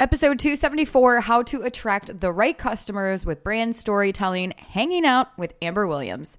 [0.00, 5.86] Episode 274 How to Attract the Right Customers with Brand Storytelling, hanging out with Amber
[5.86, 6.38] Williams.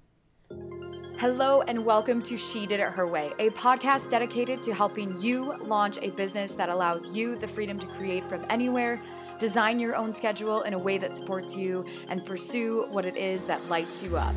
[1.18, 5.56] Hello, and welcome to She Did It Her Way, a podcast dedicated to helping you
[5.62, 9.00] launch a business that allows you the freedom to create from anywhere,
[9.38, 13.44] design your own schedule in a way that supports you, and pursue what it is
[13.44, 14.34] that lights you up.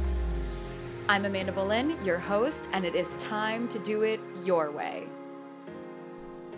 [1.09, 5.07] I'm Amanda Boleyn, your host, and it is time to do it your way.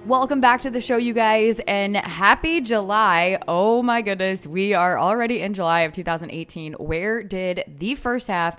[0.06, 3.40] Welcome back to the show, you guys, and happy July.
[3.48, 6.74] Oh my goodness, we are already in July of 2018.
[6.74, 8.58] Where did the first half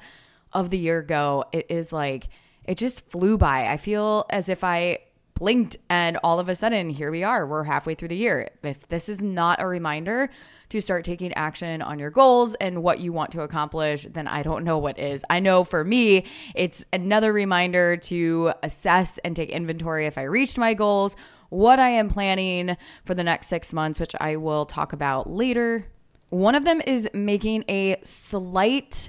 [0.52, 1.44] of the year go?
[1.52, 2.28] It is like,
[2.64, 3.68] it just flew by.
[3.68, 4.98] I feel as if I
[5.38, 7.46] blinked and all of a sudden, here we are.
[7.46, 8.50] We're halfway through the year.
[8.62, 10.28] If this is not a reminder
[10.70, 14.42] to start taking action on your goals and what you want to accomplish, then I
[14.42, 15.24] don't know what is.
[15.30, 20.58] I know for me, it's another reminder to assess and take inventory if I reached
[20.58, 21.16] my goals
[21.48, 25.86] what I am planning for the next six months, which I will talk about later.
[26.30, 29.08] One of them is making a slight,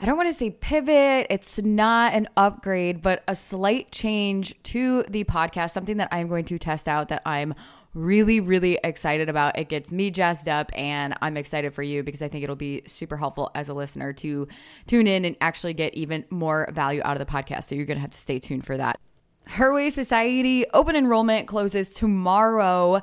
[0.00, 5.02] I don't want to say pivot, it's not an upgrade, but a slight change to
[5.04, 7.54] the podcast, something that I'm going to test out that I'm
[7.94, 9.58] really, really excited about.
[9.58, 12.82] It gets me jazzed up, and I'm excited for you because I think it'll be
[12.86, 14.48] super helpful as a listener to
[14.86, 17.64] tune in and actually get even more value out of the podcast.
[17.64, 18.98] So you're going to have to stay tuned for that.
[19.46, 23.02] Her Way Society open enrollment closes tomorrow.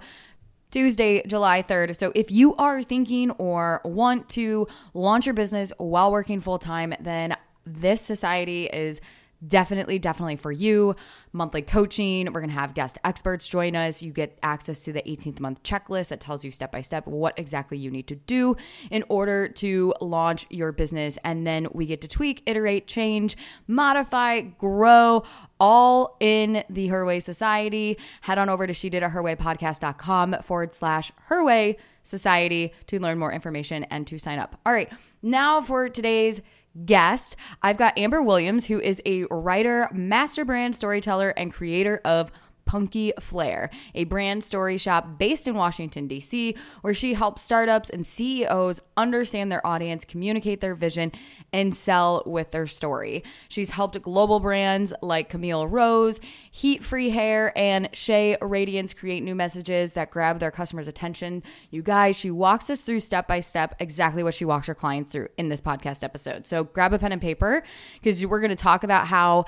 [0.71, 1.97] Tuesday, July 3rd.
[1.99, 6.93] So, if you are thinking or want to launch your business while working full time,
[6.99, 9.01] then this society is
[9.45, 10.95] definitely, definitely for you.
[11.31, 12.25] Monthly coaching.
[12.25, 14.01] We're to have guest experts join us.
[14.01, 17.37] You get access to the 18th month checklist that tells you step by step what
[17.37, 18.55] exactly you need to do
[18.89, 21.17] in order to launch your business.
[21.23, 25.23] And then we get to tweak, iterate, change, modify, grow,
[25.59, 27.97] all in the Her Way Society.
[28.21, 32.73] Head on over to she did it her way podcast.com forward slash her way society
[32.87, 34.59] to learn more information and to sign up.
[34.65, 34.91] All right.
[35.21, 36.41] Now for today's
[36.85, 37.35] guest.
[37.61, 42.31] I've got Amber Williams, who is a writer, master brand storyteller, and creator of
[42.69, 48.05] Punky Flair, a brand story shop based in Washington, D.C., where she helps startups and
[48.05, 51.11] CEOs understand their audience, communicate their vision,
[51.51, 53.23] and sell with their story.
[53.47, 56.19] She's helped global brands like Camille Rose,
[56.51, 61.41] Heat Free Hair, and Shea Radiance create new messages that grab their customers' attention.
[61.71, 65.11] You guys, she walks us through step by step exactly what she walks her clients
[65.11, 66.45] through in this podcast episode.
[66.45, 67.63] So grab a pen and paper
[67.95, 69.45] because we're going to talk about how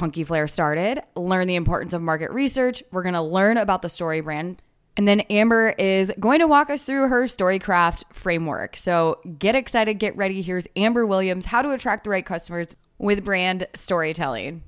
[0.00, 2.82] Punky Flair started, learn the importance of market research.
[2.90, 4.62] We're going to learn about the story brand.
[4.96, 8.78] And then Amber is going to walk us through her Storycraft framework.
[8.78, 10.40] So get excited, get ready.
[10.40, 14.62] Here's Amber Williams, how to attract the right customers with brand storytelling.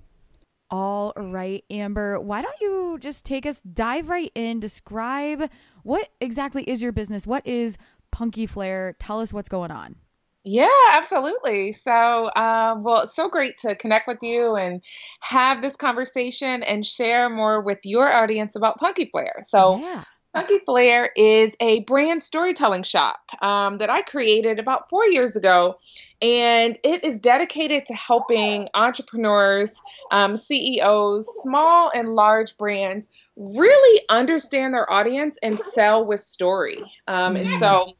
[0.70, 5.50] All right, Amber, why don't you just take us, dive right in, describe
[5.82, 7.26] what exactly is your business?
[7.26, 7.78] What is
[8.10, 8.96] Punky Flair?
[8.98, 9.96] Tell us what's going on.
[10.44, 11.72] Yeah, absolutely.
[11.72, 14.82] So, um, well, it's so great to connect with you and
[15.20, 19.40] have this conversation and share more with your audience about Punky Flair.
[19.42, 20.02] So, yeah.
[20.34, 25.76] Punky Flair is a brand storytelling shop um, that I created about four years ago,
[26.22, 29.72] and it is dedicated to helping entrepreneurs,
[30.12, 36.76] um, CEOs, small and large brands really understand their audience and sell with story.
[37.08, 37.94] Um, and so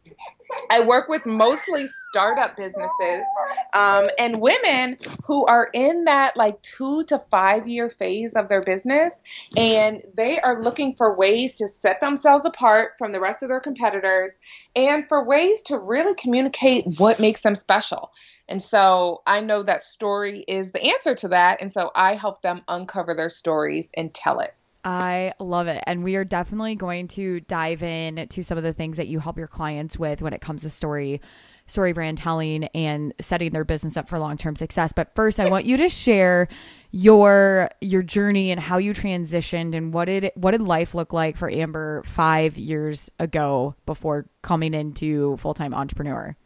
[0.70, 3.24] I work with mostly startup businesses
[3.72, 4.96] um, and women
[5.26, 9.22] who are in that like two to five year phase of their business
[9.56, 13.60] and they are looking for ways to set themselves apart from the rest of their
[13.60, 14.38] competitors
[14.76, 18.11] and for ways to really communicate what makes them special.
[18.48, 21.60] And so I know that story is the answer to that.
[21.60, 24.54] And so I help them uncover their stories and tell it.
[24.84, 25.82] I love it.
[25.86, 29.20] And we are definitely going to dive in to some of the things that you
[29.20, 31.20] help your clients with when it comes to story
[31.68, 34.92] story brand telling and setting their business up for long-term success.
[34.92, 36.48] But first, I want you to share
[36.90, 41.36] your your journey and how you transitioned and what did what did life look like
[41.36, 46.36] for Amber 5 years ago before coming into full-time entrepreneur.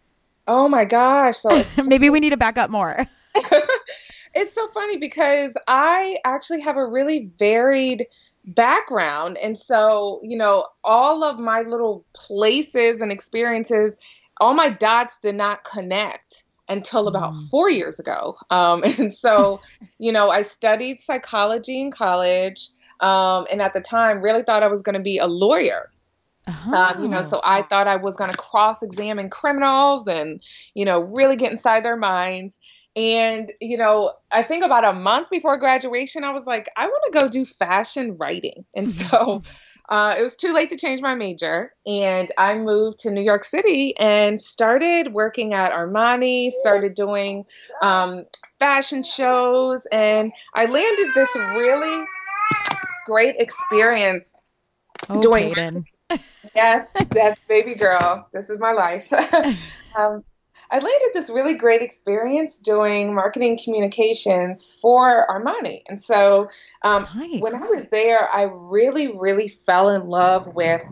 [0.47, 1.39] Oh my gosh.
[1.39, 3.07] So maybe we need to back up more.
[4.35, 8.07] it's so funny because I actually have a really varied
[8.47, 9.37] background.
[9.39, 13.97] And so, you know, all of my little places and experiences,
[14.41, 17.49] all my dots did not connect until about mm.
[17.49, 18.37] four years ago.
[18.51, 19.61] Um, and so,
[19.99, 22.69] you know, I studied psychology in college.
[23.01, 25.91] Um, and at the time, really thought I was going to be a lawyer.
[26.47, 26.73] Uh-huh.
[26.73, 30.41] Um, you know, so I thought I was going to cross examine criminals and,
[30.75, 32.61] you know, really get inside their minds.
[32.95, 37.13] And, you know, I think about a month before graduation, I was like, I want
[37.13, 38.65] to go do fashion writing.
[38.75, 39.43] And so
[39.89, 43.45] uh, it was too late to change my major, and I moved to New York
[43.45, 46.51] City and started working at Armani.
[46.51, 47.45] Started doing
[47.83, 48.25] um,
[48.59, 52.05] fashion shows, and I landed this really
[53.05, 54.35] great experience
[55.09, 55.55] oh, doing.
[56.55, 58.29] Yes, that's baby girl.
[58.33, 59.07] This is my life.
[59.99, 60.25] um,
[60.71, 65.83] I landed this really great experience doing marketing communications for Armani.
[65.89, 66.49] And so
[66.83, 67.41] um, nice.
[67.41, 70.83] when I was there, I really, really fell in love with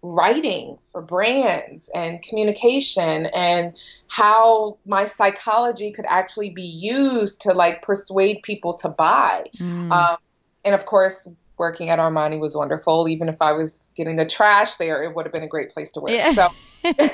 [0.00, 3.76] writing for brands and communication and
[4.08, 9.44] how my psychology could actually be used to like persuade people to buy.
[9.58, 9.90] Mm.
[9.90, 10.16] Um,
[10.64, 11.26] and of course,
[11.58, 13.08] working at Armani was wonderful.
[13.08, 15.92] Even if I was getting the trash there, it would have been a great place
[15.92, 16.12] to work.
[16.12, 16.32] Yeah.
[16.32, 16.50] So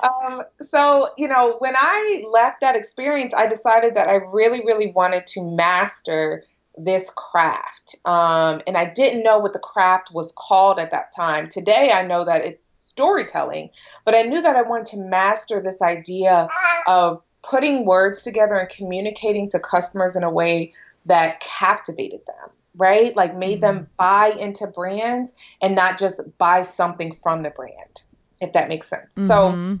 [0.00, 4.90] um, so, you know, when I left that experience, I decided that I really, really
[4.90, 6.44] wanted to master
[6.76, 7.96] this craft.
[8.04, 11.48] Um, and I didn't know what the craft was called at that time.
[11.48, 13.70] Today, I know that it's storytelling,
[14.04, 16.48] but I knew that I wanted to master this idea
[16.86, 20.74] of putting words together and communicating to customers in a way
[21.06, 23.14] that captivated them right?
[23.14, 23.76] Like made mm-hmm.
[23.76, 25.32] them buy into brands
[25.62, 28.02] and not just buy something from the brand
[28.40, 29.16] if that makes sense.
[29.16, 29.26] Mm-hmm.
[29.26, 29.80] So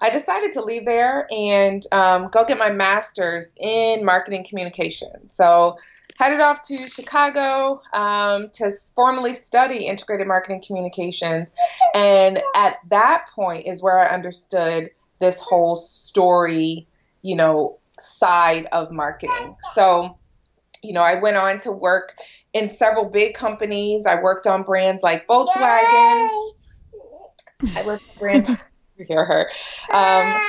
[0.00, 5.26] I decided to leave there and um, go get my master's in marketing communication.
[5.26, 5.76] So
[6.18, 11.52] headed off to Chicago um, to formally study integrated marketing communications.
[11.94, 14.90] And at that point is where I understood
[15.20, 16.86] this whole story,
[17.22, 19.56] you know, side of marketing.
[19.72, 20.17] So,
[20.82, 22.14] you know, I went on to work
[22.52, 24.06] in several big companies.
[24.06, 26.28] I worked on brands like Volkswagen.
[27.62, 27.72] Yay!
[27.76, 28.50] I work for brands.
[28.96, 29.48] you hear her.
[29.92, 30.40] Um,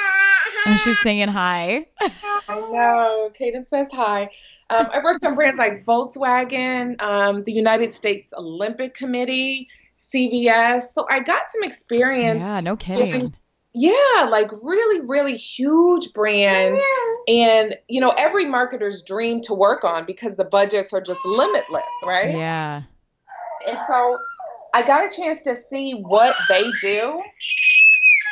[0.65, 1.85] and she's saying hi.
[1.99, 3.31] I know.
[3.39, 4.29] Kaden says hi.
[4.69, 9.67] Um, I worked on brands like Volkswagen, um, the United States Olympic Committee,
[9.97, 10.83] CVS.
[10.83, 12.45] So I got some experience.
[12.45, 13.19] Yeah, no kidding.
[13.19, 13.33] Doing,
[13.79, 16.83] yeah, like really, really huge brands.
[17.29, 21.83] And, you know, every marketer's dream to work on because the budgets are just limitless,
[22.05, 22.35] right?
[22.35, 22.81] Yeah.
[23.65, 24.17] And so
[24.73, 27.23] I got a chance to see what they do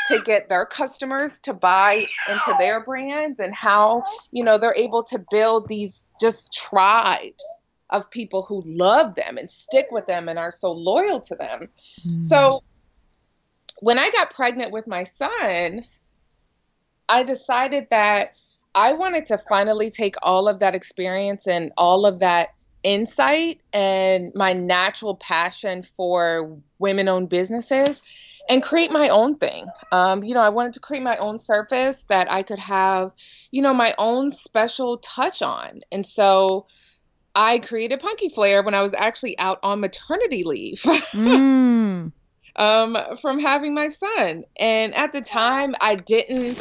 [0.09, 5.03] to get their customers to buy into their brands and how, you know, they're able
[5.03, 7.43] to build these just tribes
[7.89, 11.69] of people who love them and stick with them and are so loyal to them.
[12.05, 12.21] Mm.
[12.21, 12.63] So
[13.79, 15.85] when I got pregnant with my son,
[17.09, 18.33] I decided that
[18.75, 22.53] I wanted to finally take all of that experience and all of that
[22.83, 28.01] insight and my natural passion for women owned businesses
[28.49, 29.67] and create my own thing.
[29.91, 33.11] Um, you know, I wanted to create my own surface that I could have,
[33.51, 35.79] you know, my own special touch on.
[35.91, 36.67] And so
[37.35, 40.81] I created Punky Flair when I was actually out on maternity leave.
[40.81, 42.11] mm.
[42.57, 44.43] Um, from having my son.
[44.57, 46.57] And at the time, I didn't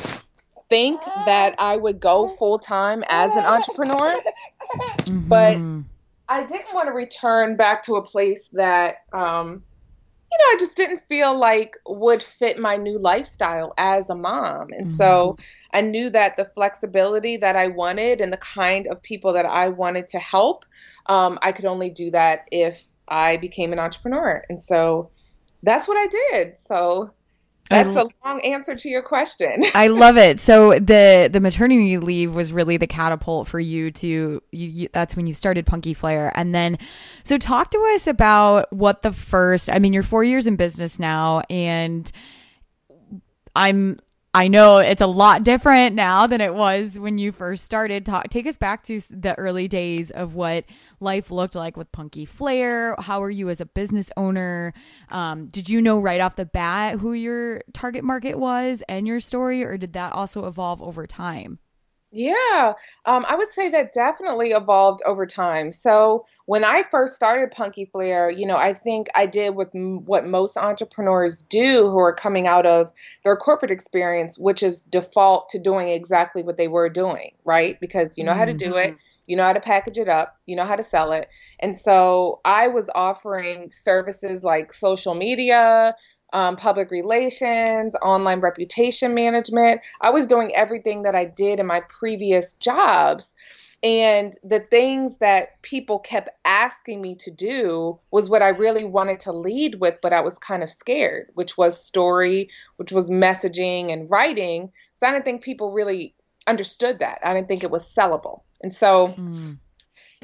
[0.69, 4.15] think that I would go full time as an entrepreneur.
[5.05, 5.29] Mm-hmm.
[5.29, 5.59] But
[6.29, 9.63] I didn't want to return back to a place that, um,
[10.33, 14.73] you know, I just didn't feel like would fit my new lifestyle as a mom.
[14.73, 14.97] And mm-hmm.
[14.97, 15.37] so
[15.73, 19.69] I knew that the flexibility that I wanted and the kind of people that I
[19.69, 20.65] wanted to help,
[21.07, 24.43] um, I could only do that if I became an entrepreneur.
[24.49, 25.11] And so
[25.67, 26.57] that's what I did.
[26.57, 27.13] So
[27.69, 29.65] that's a long answer to your question.
[29.75, 30.39] I love it.
[30.41, 35.17] So the the maternity leave was really the catapult for you to you, you, that's
[35.17, 36.33] when you started Punky Flair.
[36.35, 36.79] And then
[37.25, 40.99] so talk to us about what the first I mean you're 4 years in business
[40.99, 42.11] now and
[43.57, 43.99] I'm
[44.37, 48.05] I know it's a lot different now than it was when you first started.
[48.05, 50.67] Talk, take us back to the early days of what
[51.01, 52.95] life looked like with Punky Flair.
[52.99, 54.75] How are you as a business owner?
[55.09, 59.21] Um, did you know right off the bat who your target market was and your
[59.21, 61.59] story, or did that also evolve over time?
[62.13, 65.73] Yeah, um, I would say that definitely evolved over time.
[65.73, 70.05] So when I first started Punky Flair, you know, I think I did with m-
[70.05, 72.93] what most entrepreneurs do who are coming out of
[73.25, 77.79] their corporate experience, which is default to doing exactly what they were doing, right?
[77.81, 78.39] Because you know mm-hmm.
[78.39, 78.97] how to do it, mm-hmm.
[79.27, 81.29] you know how to package it up, you know how to sell it.
[81.59, 85.97] And so I was offering services like social media,
[86.33, 89.81] um, public relations, online reputation management.
[90.01, 93.35] I was doing everything that I did in my previous jobs.
[93.83, 99.21] And the things that people kept asking me to do was what I really wanted
[99.21, 103.93] to lead with, but I was kind of scared, which was story, which was messaging
[103.93, 104.73] and writing.
[104.95, 106.15] So I didn't think people really
[106.47, 107.21] understood that.
[107.23, 108.43] I didn't think it was sellable.
[108.63, 109.59] And so mm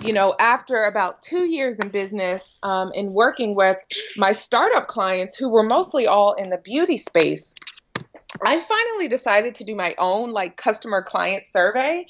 [0.00, 3.76] you know, after about two years in business um, and working with
[4.16, 7.54] my startup clients who were mostly all in the beauty space,
[8.44, 12.06] I finally decided to do my own like customer client survey.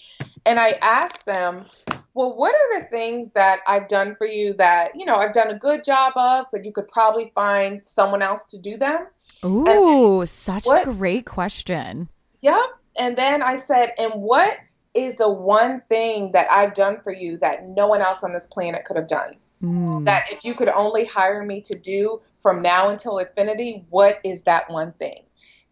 [0.47, 1.67] And I asked them,
[2.15, 5.49] well, what are the things that I've done for you that, you know, I've done
[5.49, 9.07] a good job of, but you could probably find someone else to do them?
[9.45, 12.09] Ooh, such what, a great question.
[12.43, 12.61] Yep.
[12.97, 14.53] And then I said, and what
[14.94, 18.46] is the one thing that I've done for you that no one else on this
[18.46, 19.34] planet could have done?
[19.62, 20.04] Mm.
[20.04, 24.42] That if you could only hire me to do from now until infinity, what is
[24.42, 25.22] that one thing?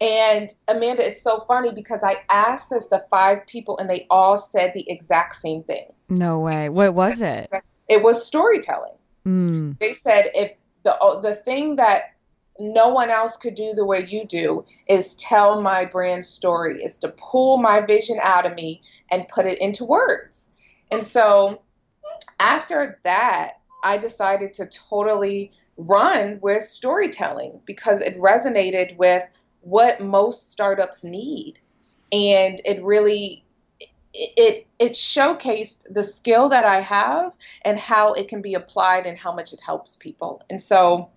[0.01, 4.39] And Amanda, it's so funny because I asked this to five people and they all
[4.39, 5.93] said the exact same thing.
[6.09, 6.71] No way.
[6.71, 7.51] What was it?
[7.89, 8.95] It was storytelling.
[9.27, 9.79] Mm.
[9.79, 10.53] They said if
[10.85, 12.15] the the thing that
[12.61, 16.99] no one else could do the way you do is tell my brand story, is
[16.99, 20.51] to pull my vision out of me and put it into words.
[20.91, 21.63] And so
[22.39, 29.23] after that, I decided to totally run with storytelling because it resonated with
[29.63, 31.59] what most startups need.
[32.13, 33.45] And it really
[34.13, 39.17] it it showcased the skill that I have and how it can be applied and
[39.17, 40.43] how much it helps people.
[40.51, 41.11] And so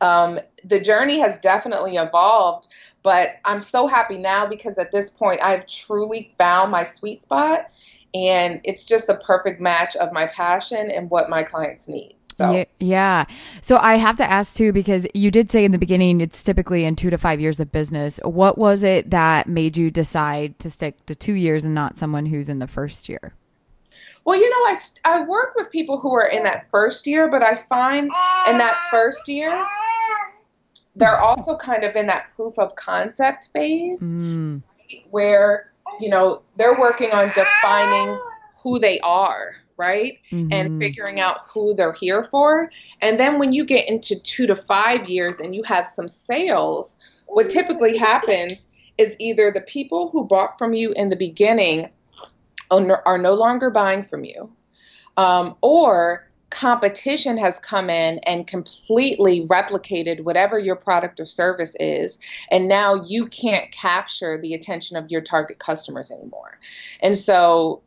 [0.00, 2.66] um, the journey has definitely evolved,
[3.02, 7.70] but I'm so happy now because at this point I've truly found my sweet spot
[8.14, 12.16] and it's just the perfect match of my passion and what my clients need.
[12.32, 13.26] So yeah.
[13.60, 16.84] So I have to ask too because you did say in the beginning it's typically
[16.84, 18.18] in 2 to 5 years of business.
[18.24, 22.26] What was it that made you decide to stick to 2 years and not someone
[22.26, 23.34] who's in the first year?
[24.24, 27.42] Well, you know, I, I work with people who are in that first year, but
[27.42, 28.04] I find
[28.48, 29.50] in that first year,
[30.94, 34.62] they're also kind of in that proof of concept phase mm.
[34.78, 38.18] right, where, you know, they're working on defining
[38.62, 40.18] who they are, right?
[40.30, 40.52] Mm-hmm.
[40.52, 42.70] And figuring out who they're here for.
[43.00, 46.96] And then when you get into two to five years and you have some sales,
[47.26, 51.88] what typically happens is either the people who bought from you in the beginning
[52.72, 54.50] are no longer buying from you,
[55.16, 62.18] um, or competition has come in and completely replicated whatever your product or service is,
[62.50, 66.58] and now you can't capture the attention of your target customers anymore.
[67.00, 67.82] And so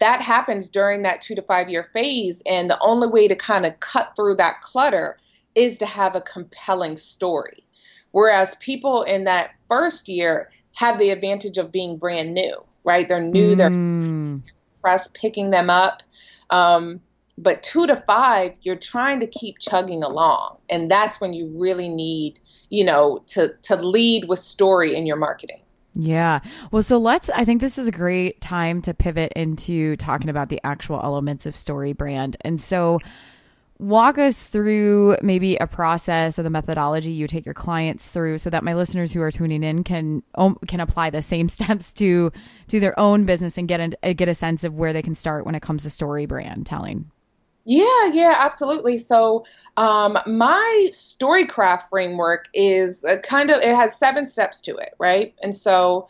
[0.00, 2.42] that happens during that two to five year phase.
[2.46, 5.16] And the only way to kind of cut through that clutter
[5.54, 7.64] is to have a compelling story.
[8.12, 13.08] Whereas people in that first year have the advantage of being brand new, right?
[13.08, 14.42] They're new, mm.
[14.42, 16.02] they're press picking them up.
[16.50, 17.00] Um,
[17.38, 20.58] but two to five, you're trying to keep chugging along.
[20.68, 25.16] And that's when you really need, you know, to, to lead with story in your
[25.16, 25.62] marketing.
[25.94, 26.40] Yeah.
[26.70, 30.48] Well, so let's, I think this is a great time to pivot into talking about
[30.48, 32.36] the actual elements of Story Brand.
[32.42, 33.00] And so,
[33.80, 38.50] walk us through maybe a process or the methodology you take your clients through so
[38.50, 40.22] that my listeners who are tuning in can
[40.68, 42.30] can apply the same steps to
[42.68, 45.46] to their own business and get a, get a sense of where they can start
[45.46, 47.10] when it comes to story brand telling.
[47.64, 48.98] Yeah, yeah, absolutely.
[48.98, 49.44] So,
[49.76, 55.34] um, my storycraft framework is kind of it has seven steps to it, right?
[55.42, 56.08] And so,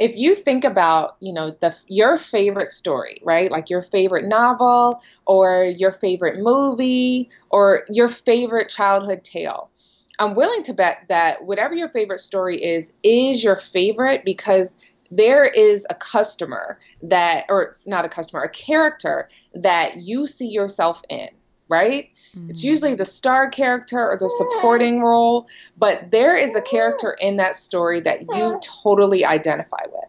[0.00, 3.50] if you think about, you know, the your favorite story, right?
[3.50, 9.70] Like your favorite novel or your favorite movie or your favorite childhood tale.
[10.18, 14.74] I'm willing to bet that whatever your favorite story is is your favorite because
[15.10, 20.48] there is a customer that, or it's not a customer, a character that you see
[20.48, 21.28] yourself in,
[21.68, 22.08] right?
[22.36, 22.50] Mm-hmm.
[22.50, 25.46] It's usually the star character or the supporting role,
[25.76, 30.08] but there is a character in that story that you totally identify with.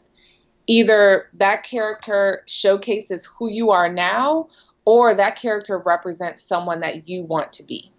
[0.67, 4.47] Either that character showcases who you are now,
[4.85, 7.91] or that character represents someone that you want to be.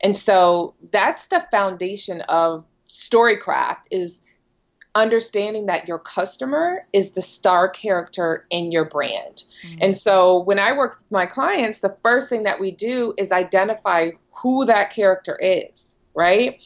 [0.00, 4.20] And so that's the foundation of storycraft is
[4.94, 9.42] understanding that your customer is the star character in your brand.
[9.66, 9.78] Mm-hmm.
[9.80, 13.32] And so when I work with my clients, the first thing that we do is
[13.32, 16.62] identify who that character is, right?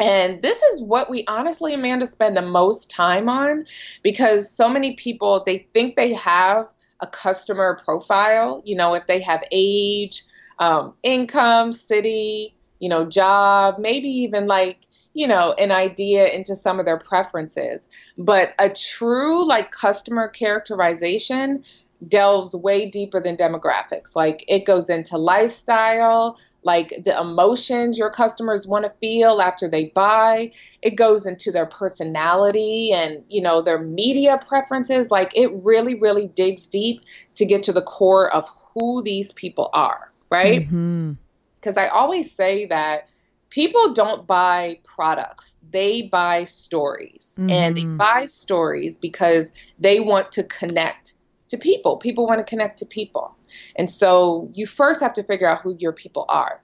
[0.00, 3.66] And this is what we honestly, Amanda, spend the most time on
[4.02, 6.68] because so many people, they think they have
[7.00, 10.24] a customer profile, you know, if they have age,
[10.58, 16.78] um, income, city, you know, job, maybe even like you know, an idea into some
[16.78, 17.86] of their preferences.
[18.16, 21.64] But a true like customer characterization
[22.06, 24.14] delves way deeper than demographics.
[24.14, 29.86] Like it goes into lifestyle, like the emotions your customers want to feel after they
[29.86, 30.52] buy.
[30.80, 35.10] It goes into their personality and, you know, their media preferences.
[35.10, 37.02] Like it really, really digs deep
[37.34, 40.60] to get to the core of who these people are, right?
[40.60, 41.78] Because mm-hmm.
[41.78, 43.08] I always say that
[43.50, 47.34] people don't buy products, they buy stories.
[47.38, 47.50] Mm-hmm.
[47.50, 47.96] And they mm-hmm.
[47.96, 51.14] buy stories because they want to connect
[51.48, 51.96] to people.
[51.96, 53.36] People want to connect to people.
[53.76, 56.62] And so you first have to figure out who your people are.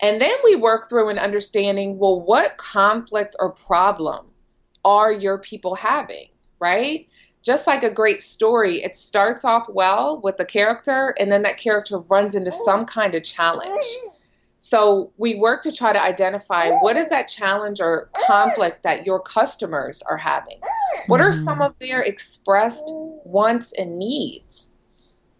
[0.00, 4.26] And then we work through an understanding well, what conflict or problem
[4.84, 6.28] are your people having,
[6.58, 7.08] right?
[7.42, 11.58] Just like a great story, it starts off well with the character, and then that
[11.58, 13.84] character runs into some kind of challenge.
[14.64, 19.18] So we work to try to identify what is that challenge or conflict that your
[19.18, 20.60] customers are having?
[21.08, 24.70] What are some of their expressed wants and needs?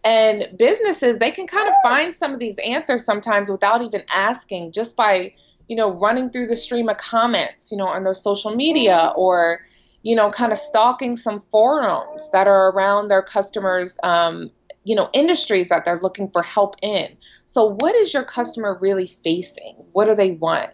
[0.02, 4.73] And businesses, they can kind of find some of these answers sometimes without even asking,
[4.73, 5.35] just by,
[5.69, 9.61] you know, running through the stream of comments, you know, on their social media or,
[10.02, 14.50] you know, kind of stalking some forums that are around their customers, um,
[14.84, 17.16] you know, industries that they're looking for help in.
[17.46, 19.76] So, what is your customer really facing?
[19.92, 20.70] What do they want?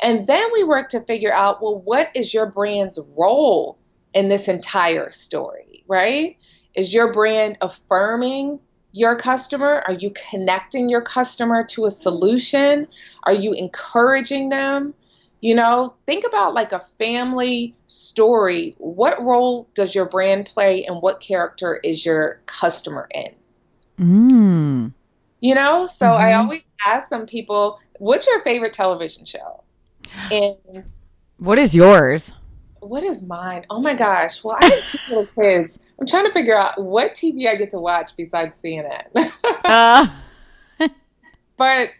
[0.00, 3.78] And then we work to figure out, well, what is your brand's role
[4.12, 6.36] in this entire story, right?
[6.74, 8.60] Is your brand affirming
[8.92, 9.82] your customer?
[9.86, 12.88] Are you connecting your customer to a solution?
[13.22, 14.94] Are you encouraging them?
[15.46, 18.74] You know, think about like a family story.
[18.78, 23.32] What role does your brand play and what character is your customer in?
[23.96, 24.92] Mm.
[25.38, 26.20] You know, so mm-hmm.
[26.20, 29.62] I always ask some people, what's your favorite television show?
[30.32, 30.82] And
[31.36, 32.34] what is yours?
[32.80, 33.66] What is mine?
[33.70, 34.42] Oh my gosh.
[34.42, 35.78] Well, I have two little kids.
[36.00, 39.06] I'm trying to figure out what TV I get to watch besides CNN.
[39.64, 40.08] uh.
[41.56, 41.90] but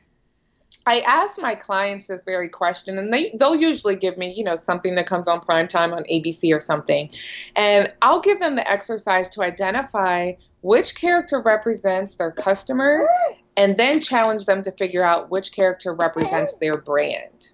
[0.86, 4.54] I ask my clients this very question, and they they'll usually give me, you know,
[4.54, 7.10] something that comes on prime time on ABC or something,
[7.56, 13.08] and I'll give them the exercise to identify which character represents their customer,
[13.56, 17.50] and then challenge them to figure out which character represents their brand,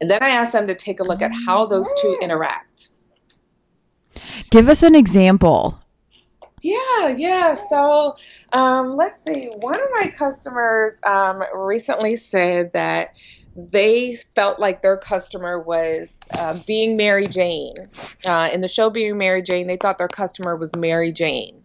[0.00, 2.22] and then I ask them to take a look at how those two mm.
[2.22, 2.88] interact.
[4.50, 5.79] Give us an example.
[6.60, 7.54] Yeah, yeah.
[7.54, 8.16] So
[8.52, 9.50] um, let's see.
[9.56, 13.14] One of my customers um, recently said that
[13.56, 17.74] they felt like their customer was uh, being Mary Jane.
[18.24, 21.62] Uh, in the show Being Mary Jane, they thought their customer was Mary Jane.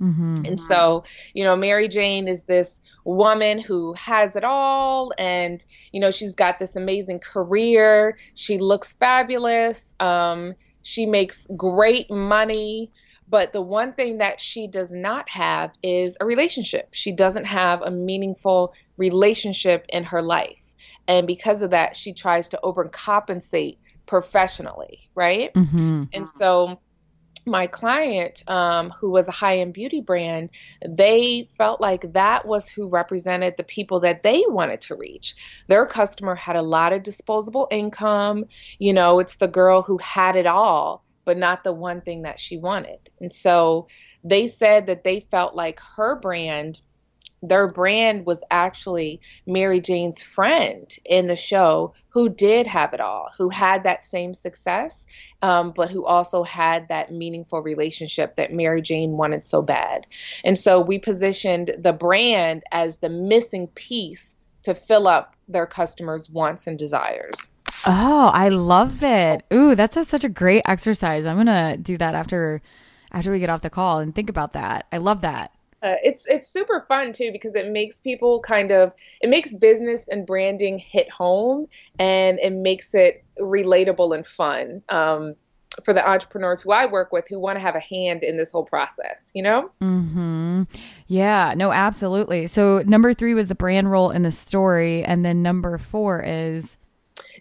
[0.00, 0.44] Mm-hmm.
[0.44, 6.00] And so, you know, Mary Jane is this woman who has it all and you
[6.00, 10.54] know she's got this amazing career she looks fabulous um,
[10.84, 12.92] she makes great money.
[13.28, 16.88] But the one thing that she does not have is a relationship.
[16.92, 20.74] She doesn't have a meaningful relationship in her life.
[21.08, 25.52] And because of that, she tries to overcompensate professionally, right?
[25.54, 26.04] Mm-hmm.
[26.12, 26.78] And so
[27.46, 30.50] my client, um, who was a high end beauty brand,
[30.86, 35.34] they felt like that was who represented the people that they wanted to reach.
[35.66, 38.46] Their customer had a lot of disposable income.
[38.78, 42.40] You know, it's the girl who had it all, but not the one thing that
[42.40, 42.98] she wanted.
[43.20, 43.88] And so
[44.22, 46.78] they said that they felt like her brand
[47.48, 53.28] their brand was actually Mary Jane's friend in the show who did have it all,
[53.36, 55.06] who had that same success,
[55.42, 60.06] um, but who also had that meaningful relationship that Mary Jane wanted so bad.
[60.42, 66.30] And so we positioned the brand as the missing piece to fill up their customers'
[66.30, 67.50] wants and desires.
[67.86, 69.44] Oh, I love it.
[69.52, 71.26] Ooh, that's a, such a great exercise.
[71.26, 72.62] I'm going to do that after
[73.12, 74.86] after we get off the call and think about that.
[74.90, 75.52] I love that.
[75.82, 80.08] Uh, it's it's super fun too because it makes people kind of it makes business
[80.08, 81.66] and branding hit home
[81.98, 85.34] and it makes it relatable and fun um,
[85.84, 88.50] for the entrepreneurs who I work with who want to have a hand in this
[88.50, 89.30] whole process.
[89.34, 89.70] You know.
[89.82, 90.62] Hmm.
[91.06, 91.52] Yeah.
[91.54, 91.70] No.
[91.70, 92.46] Absolutely.
[92.46, 96.78] So number three was the brand role in the story, and then number four is.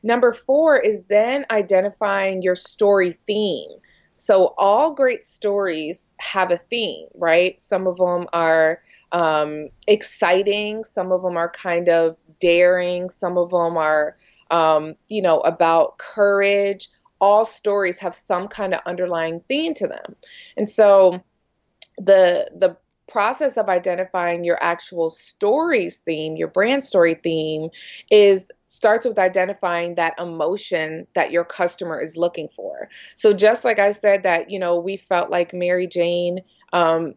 [0.04, 3.70] Number four is then identifying your story theme.
[4.18, 7.60] So all great stories have a theme, right?
[7.60, 13.50] Some of them are um, exciting, some of them are kind of daring, some of
[13.50, 14.18] them are,
[14.52, 16.90] um, you know, about courage.
[17.20, 20.16] All stories have some kind of underlying theme to them,
[20.58, 21.24] and so
[21.98, 27.70] the the process of identifying your actual stories theme, your brand story theme,
[28.10, 32.90] is starts with identifying that emotion that your customer is looking for.
[33.16, 36.40] So just like I said that, you know, we felt like Mary Jane
[36.74, 37.14] um,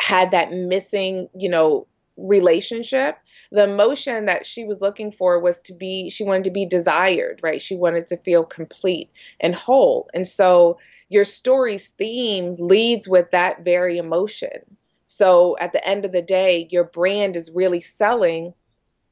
[0.00, 3.16] had that missing, you know, relationship.
[3.50, 7.40] The emotion that she was looking for was to be she wanted to be desired
[7.42, 7.60] right?
[7.60, 10.08] She wanted to feel complete and whole.
[10.14, 14.76] And so your story's theme leads with that very emotion.
[15.08, 18.54] So at the end of the day, your brand is really selling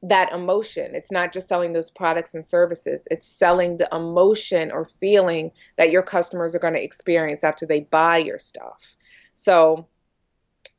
[0.03, 0.95] that emotion.
[0.95, 5.91] It's not just selling those products and services, it's selling the emotion or feeling that
[5.91, 8.95] your customers are going to experience after they buy your stuff.
[9.35, 9.87] So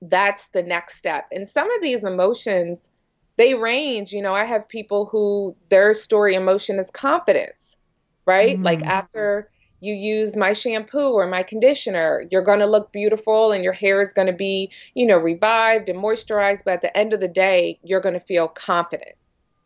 [0.02, 1.28] that's the next step.
[1.33, 2.90] And some of these emotions,
[3.37, 4.12] they range.
[4.12, 7.76] You know, I have people who their story emotion is confidence,
[8.24, 8.54] right?
[8.54, 8.64] Mm-hmm.
[8.64, 9.50] Like after
[9.81, 14.03] you use my shampoo or my conditioner, you're going to look beautiful and your hair
[14.03, 16.64] is going to be, you know, revived and moisturized.
[16.64, 19.16] But at the end of the day, you're going to feel confident.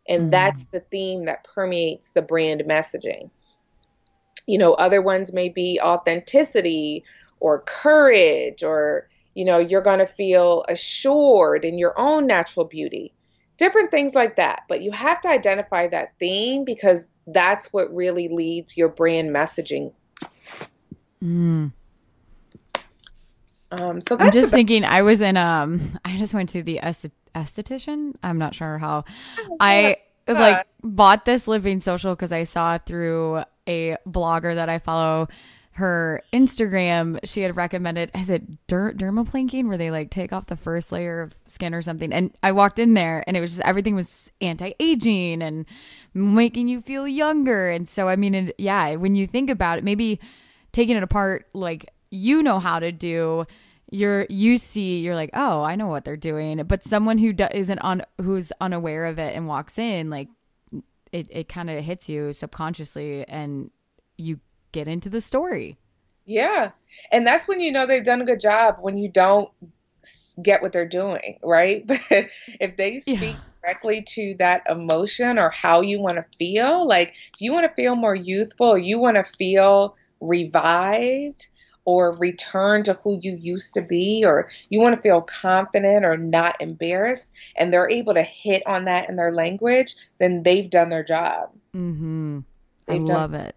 [0.07, 0.29] And mm-hmm.
[0.31, 3.29] that's the theme that permeates the brand messaging.
[4.47, 7.03] You know, other ones may be authenticity
[7.39, 13.13] or courage, or, you know, you're going to feel assured in your own natural beauty.
[13.57, 14.63] Different things like that.
[14.69, 19.91] But you have to identify that theme because that's what really leads your brand messaging
[21.25, 21.71] Mm.
[23.71, 24.85] Um, so I'm just thinking.
[24.85, 25.37] I was in.
[25.37, 28.15] Um, I just went to the esthetician.
[28.23, 29.05] I'm not sure how.
[29.39, 34.79] Oh, I like bought this Living Social because I saw through a blogger that I
[34.79, 35.27] follow.
[35.71, 40.55] Her Instagram, she had recommended, is it der- dermaplanking where they like take off the
[40.55, 42.13] first layer of skin or something?
[42.13, 45.65] And I walked in there and it was just everything was anti aging and
[46.13, 47.69] making you feel younger.
[47.69, 50.21] And so, I mean, it, yeah, when you think about it, maybe
[50.75, 53.45] taking it apart like you know how to do
[53.91, 56.61] you're you see you're like oh i know what they're doing.
[56.65, 60.27] But someone who do, isn't on who's unaware of it and walks in like
[61.13, 63.71] it, it kind of hits you subconsciously and
[64.17, 64.41] you
[64.73, 65.77] get into the story.
[66.25, 66.71] Yeah.
[67.09, 69.49] And that's when you know they've done a good job when you don't
[70.43, 71.87] get what they're doing right?
[72.09, 72.27] But
[72.59, 73.39] if they speak yeah.
[73.63, 77.95] directly to that emotion or how you want to feel like you want to feel
[77.95, 79.95] more youthful you want to feel
[80.27, 81.47] revived
[81.85, 86.17] or return to who you used to be or you want to feel confident or
[86.17, 90.89] not embarrassed and they're able to hit on that in their language then they've done
[90.89, 91.51] their job.
[91.75, 92.39] Mm-hmm.
[92.87, 93.55] I done- love it.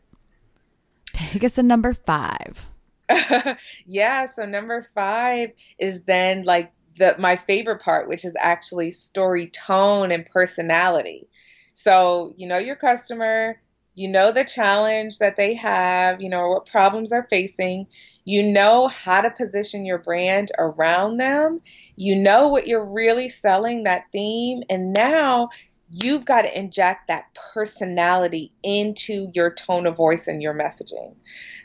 [1.12, 2.66] Take us to number five.
[3.86, 9.46] Yeah so number five is then like the my favorite part which is actually story
[9.46, 11.28] tone and personality.
[11.72, 13.58] So you know your customer
[13.98, 17.86] you know the challenge that they have, you know what problems they're facing,
[18.24, 21.60] you know how to position your brand around them,
[21.96, 25.48] you know what you're really selling, that theme, and now
[25.90, 31.16] you've got to inject that personality into your tone of voice and your messaging.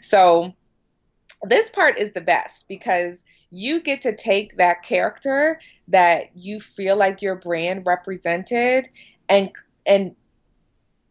[0.02, 0.54] So,
[1.44, 6.98] this part is the best because you get to take that character that you feel
[6.98, 8.90] like your brand represented
[9.30, 9.52] and
[9.86, 10.16] and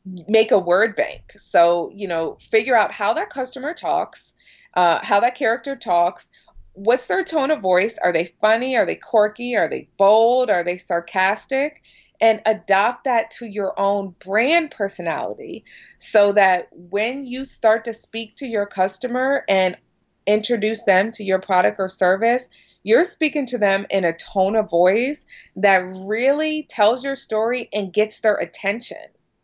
[0.05, 1.33] make a word bank.
[1.37, 4.33] So, you know, figure out how that customer talks,
[4.75, 6.29] uh, how that character talks.
[6.75, 7.99] What's their tone of voice?
[8.03, 8.77] Are they funny?
[8.77, 9.57] Are they quirky?
[9.57, 10.51] Are they bold?
[10.51, 11.83] Are they sarcastic?
[12.21, 15.65] And adopt that to your own brand personality
[15.99, 19.77] so that when you start to speak to your customer and
[20.25, 22.49] introduce them to your product or service,
[22.85, 27.93] you're speaking to them in a tone of voice that really tells your story and
[27.93, 28.99] gets their attention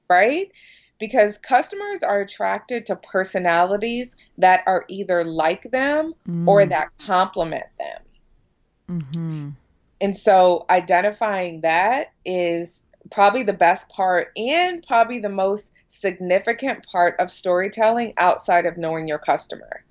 [0.09, 0.51] right?
[0.99, 6.49] Because customers are attracted to personalities that are either like them mm.
[6.49, 8.99] or that complement them.
[8.99, 9.49] Mm-hmm.
[10.01, 17.17] And so identifying that is probably the best part and probably the most significant part
[17.21, 19.85] of storytelling outside of knowing your customer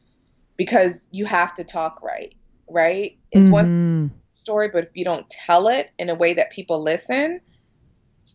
[0.55, 2.35] because you have to talk right,
[2.69, 3.17] right?
[3.31, 3.51] It's mm-hmm.
[3.51, 7.41] one story, but if you don't tell it in a way that people listen,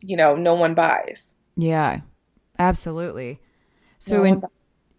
[0.00, 1.34] you know, no one buys.
[1.56, 2.00] Yeah,
[2.58, 3.40] absolutely.
[3.98, 4.36] So in,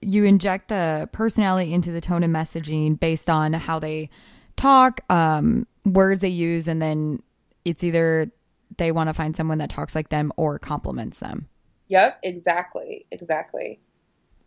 [0.02, 4.10] you inject the personality into the tone of messaging based on how they
[4.56, 7.22] talk, um, words they use, and then
[7.66, 8.32] it's either
[8.78, 11.48] they want to find someone that talks like them or compliments them.
[11.90, 13.06] Yep, exactly.
[13.12, 13.80] Exactly.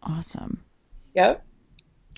[0.03, 0.65] Awesome.
[1.15, 1.45] Yep.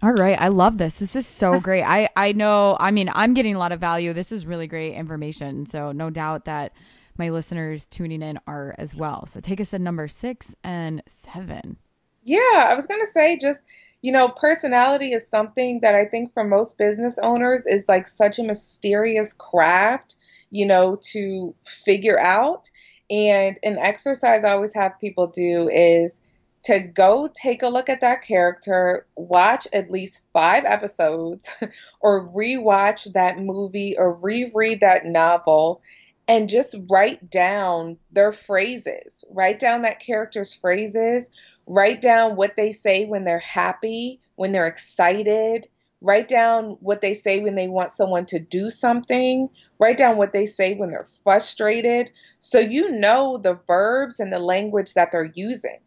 [0.02, 0.96] All right, I love this.
[0.98, 1.82] This is so great.
[1.82, 2.76] I I know.
[2.78, 4.12] I mean, I'm getting a lot of value.
[4.12, 5.66] This is really great information.
[5.66, 6.72] So no doubt that
[7.18, 9.26] my listeners tuning in are as well.
[9.26, 11.76] So take us to number six and seven.
[12.22, 13.64] Yeah, I was going to say just,
[14.02, 18.38] you know, personality is something that I think for most business owners is like such
[18.38, 20.14] a mysterious craft,
[20.50, 22.70] you know, to figure out.
[23.10, 26.20] And an exercise I always have people do is
[26.64, 31.50] to go take a look at that character, watch at least five episodes,
[32.00, 35.80] or rewatch that movie or reread that novel
[36.28, 39.24] and just write down their phrases.
[39.30, 41.30] Write down that character's phrases.
[41.66, 45.66] Write down what they say when they're happy, when they're excited,
[46.00, 49.48] Write down what they say when they want someone to do something.
[49.80, 52.10] Write down what they say when they're frustrated.
[52.38, 55.80] So you know the verbs and the language that they're using.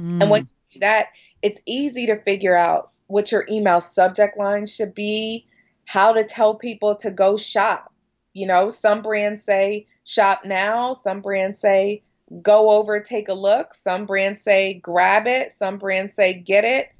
[0.00, 0.22] Mm.
[0.22, 1.06] And once you do that,
[1.42, 5.46] it's easy to figure out what your email subject line should be,
[5.84, 7.92] how to tell people to go shop.
[8.36, 12.02] You know, some brands say shop now, some brands say
[12.42, 16.90] go over, take a look, some brands say grab it, some brands say get it.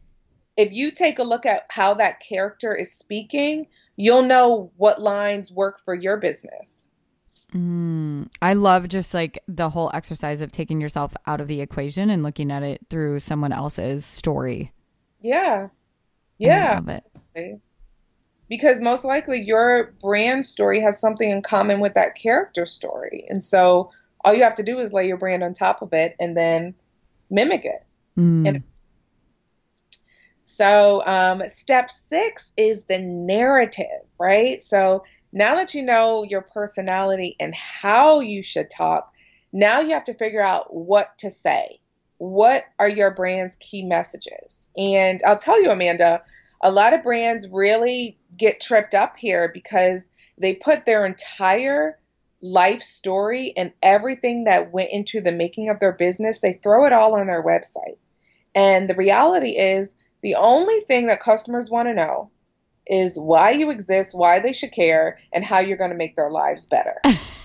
[0.57, 5.53] If you take a look at how that character is speaking, you'll know what lines
[5.53, 6.89] work for your business.
[7.53, 12.09] Mm, I love just like the whole exercise of taking yourself out of the equation
[12.09, 14.73] and looking at it through someone else's story.
[15.21, 15.69] Yeah.
[16.39, 16.71] Yeah.
[16.71, 16.89] I love
[17.35, 17.61] it.
[18.49, 23.27] Because most likely your brand story has something in common with that character story.
[23.29, 23.91] And so
[24.25, 26.75] all you have to do is lay your brand on top of it and then
[27.31, 27.85] mimic it.
[28.19, 28.49] Mm.
[28.49, 28.63] And
[30.45, 34.63] so, um, step six is the narrative, right?
[34.63, 39.13] So, now that you know your personality and how you should talk,
[39.53, 41.81] now you have to figure out what to say.
[42.19, 44.71] What are your brand's key messages?
[44.79, 46.23] And I'll tell you, Amanda,
[46.67, 50.05] a lot of brands really get tripped up here because
[50.37, 51.97] they put their entire
[52.43, 56.93] life story and everything that went into the making of their business, they throw it
[56.93, 57.99] all on their website.
[58.53, 62.33] And the reality is, the only thing that customers want to know
[62.85, 66.33] is why you exist, why they should care, and how you're going to make their
[66.33, 67.01] lives better.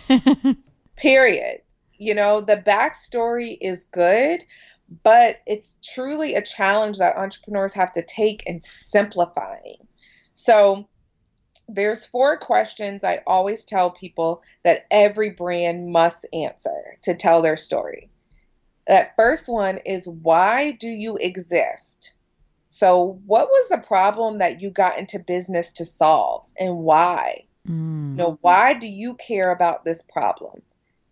[0.95, 1.61] Period.
[1.99, 4.41] You know, the backstory is good,
[5.03, 9.87] but it's truly a challenge that entrepreneurs have to take in simplifying.
[10.35, 10.87] So,
[11.69, 17.55] there's four questions I always tell people that every brand must answer to tell their
[17.55, 18.09] story.
[18.87, 22.11] That first one is why do you exist?
[22.67, 27.45] So, what was the problem that you got into business to solve and why?
[27.67, 28.11] Mm.
[28.11, 30.61] You know, why do you care about this problem?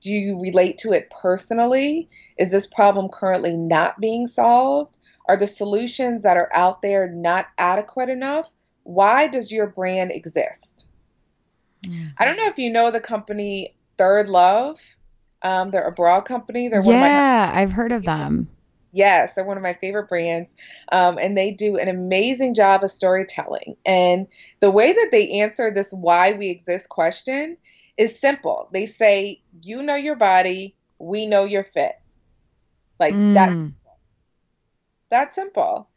[0.01, 2.09] Do you relate to it personally?
[2.37, 4.97] Is this problem currently not being solved?
[5.27, 8.49] Are the solutions that are out there not adequate enough?
[8.83, 10.85] Why does your brand exist?
[11.85, 12.13] Mm.
[12.17, 14.79] I don't know if you know the company Third Love.
[15.41, 16.69] Um, they're a bra company.
[16.69, 18.49] They're yeah, I've heard of them.
[18.91, 20.55] Yes, they're one of my favorite brands.
[20.91, 23.75] Um, and they do an amazing job of storytelling.
[23.85, 24.27] And
[24.61, 27.57] the way that they answer this why we exist question
[27.99, 28.69] is simple.
[28.71, 31.99] They say, You know your body, we know your fit.
[32.99, 33.35] Like mm.
[33.35, 33.73] that.
[35.11, 35.87] That's simple.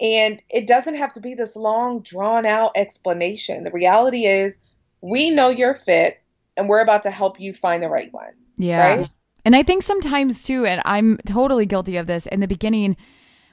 [0.00, 3.64] And it doesn't have to be this long, drawn out explanation.
[3.64, 4.54] The reality is,
[5.00, 6.20] we know your fit,
[6.56, 8.32] and we're about to help you find the right one.
[8.58, 8.96] Yeah.
[8.96, 9.10] Right?
[9.44, 12.96] And I think sometimes too, and I'm totally guilty of this, in the beginning,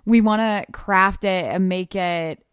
[0.06, 2.45] we want to craft it and make it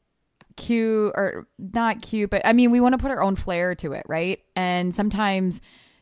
[0.57, 3.93] cute or not cute, but I mean, we want to put our own flair to
[3.93, 4.41] it, right?
[4.57, 5.61] And sometimes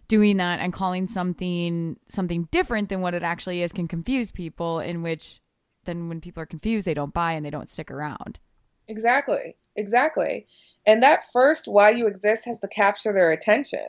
[0.09, 4.81] doing that and calling something something different than what it actually is can confuse people
[4.81, 5.41] in which
[5.85, 8.41] then when people are confused they don't buy and they don't stick around
[8.89, 10.49] exactly exactly
[10.85, 13.87] and that first why you exist has to capture their attention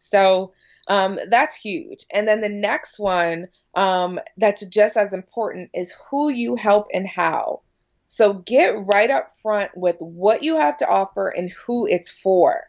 [0.00, 0.52] so
[0.90, 2.04] um, that's huge.
[2.10, 7.06] And then the next one um, that's just as important is who you help and
[7.06, 7.60] how.
[8.12, 12.68] So get right up front with what you have to offer and who it's for.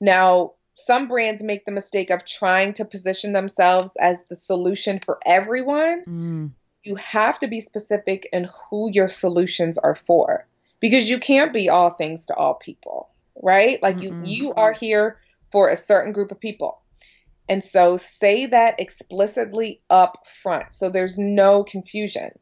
[0.00, 5.18] Now, some brands make the mistake of trying to position themselves as the solution for
[5.26, 6.04] everyone.
[6.06, 6.50] Mm.
[6.84, 10.46] You have to be specific in who your solutions are for
[10.78, 13.08] because you can't be all things to all people,
[13.42, 13.82] right?
[13.82, 14.24] Like mm-hmm.
[14.24, 15.18] you you are here
[15.50, 16.80] for a certain group of people.
[17.48, 22.38] And so say that explicitly up front so there's no confusion.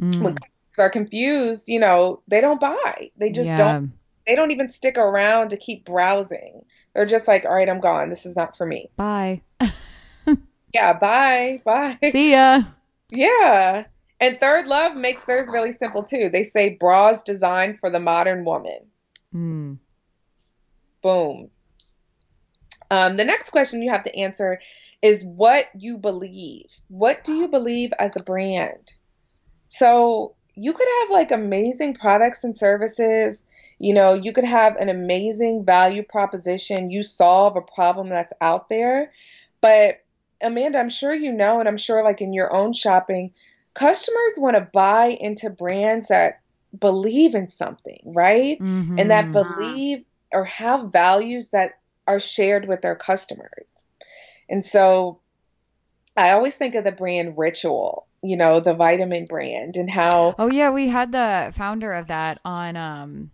[0.00, 0.22] Mm.
[0.22, 3.10] When customers are confused, you know, they don't buy.
[3.16, 3.56] They just yeah.
[3.56, 3.92] don't
[4.26, 6.64] they don't even stick around to keep browsing.
[6.94, 8.08] They're just like, all right, I'm gone.
[8.08, 8.90] This is not for me.
[8.96, 9.42] Bye.
[10.72, 11.60] yeah, bye.
[11.64, 11.98] Bye.
[12.10, 12.62] See ya.
[13.10, 13.84] Yeah.
[14.20, 16.30] And Third Love makes theirs really simple too.
[16.32, 18.78] They say bras designed for the modern woman.
[19.34, 19.78] Mm.
[21.02, 21.50] Boom.
[22.90, 24.60] Um, the next question you have to answer
[25.02, 26.66] is what you believe.
[26.88, 28.94] What do you believe as a brand?
[29.76, 33.42] So you could have like amazing products and services.
[33.78, 36.92] You know, you could have an amazing value proposition.
[36.92, 39.12] You solve a problem that's out there.
[39.60, 40.00] But
[40.40, 43.32] Amanda, I'm sure you know, and I'm sure like in your own shopping,
[43.74, 46.40] customers want to buy into brands that
[46.78, 48.60] believe in something, right?
[48.60, 49.00] Mm-hmm.
[49.00, 53.74] And that believe or have values that are shared with their customers.
[54.48, 55.18] And so
[56.16, 58.06] I always think of the brand ritual.
[58.24, 62.40] You know, the vitamin brand and how Oh yeah, we had the founder of that
[62.44, 63.30] on um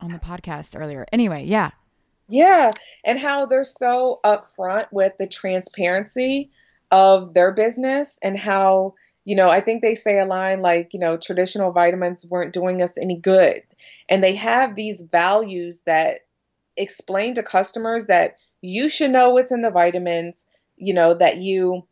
[0.00, 1.06] on the podcast earlier.
[1.12, 1.70] Anyway, yeah.
[2.28, 2.70] Yeah,
[3.04, 6.50] and how they're so upfront with the transparency
[6.90, 11.00] of their business and how, you know, I think they say a line like, you
[11.00, 13.62] know, traditional vitamins weren't doing us any good.
[14.08, 16.20] And they have these values that
[16.76, 21.86] explain to customers that you should know what's in the vitamins, you know, that you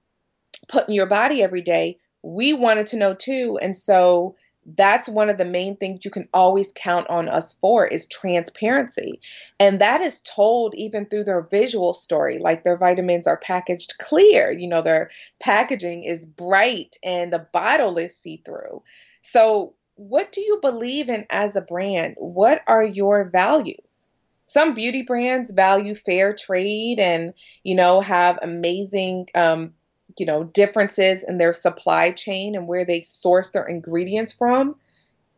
[0.70, 1.98] put in your body every day.
[2.22, 3.58] We wanted to know too.
[3.60, 4.36] And so
[4.76, 9.20] that's one of the main things you can always count on us for is transparency.
[9.58, 12.38] And that is told even through their visual story.
[12.38, 17.96] Like their vitamins are packaged clear, you know, their packaging is bright and the bottle
[17.98, 18.82] is see through.
[19.22, 22.14] So, what do you believe in as a brand?
[22.16, 24.06] What are your values?
[24.46, 29.74] Some beauty brands value fair trade and, you know, have amazing um,
[30.18, 34.76] you know, differences in their supply chain and where they source their ingredients from,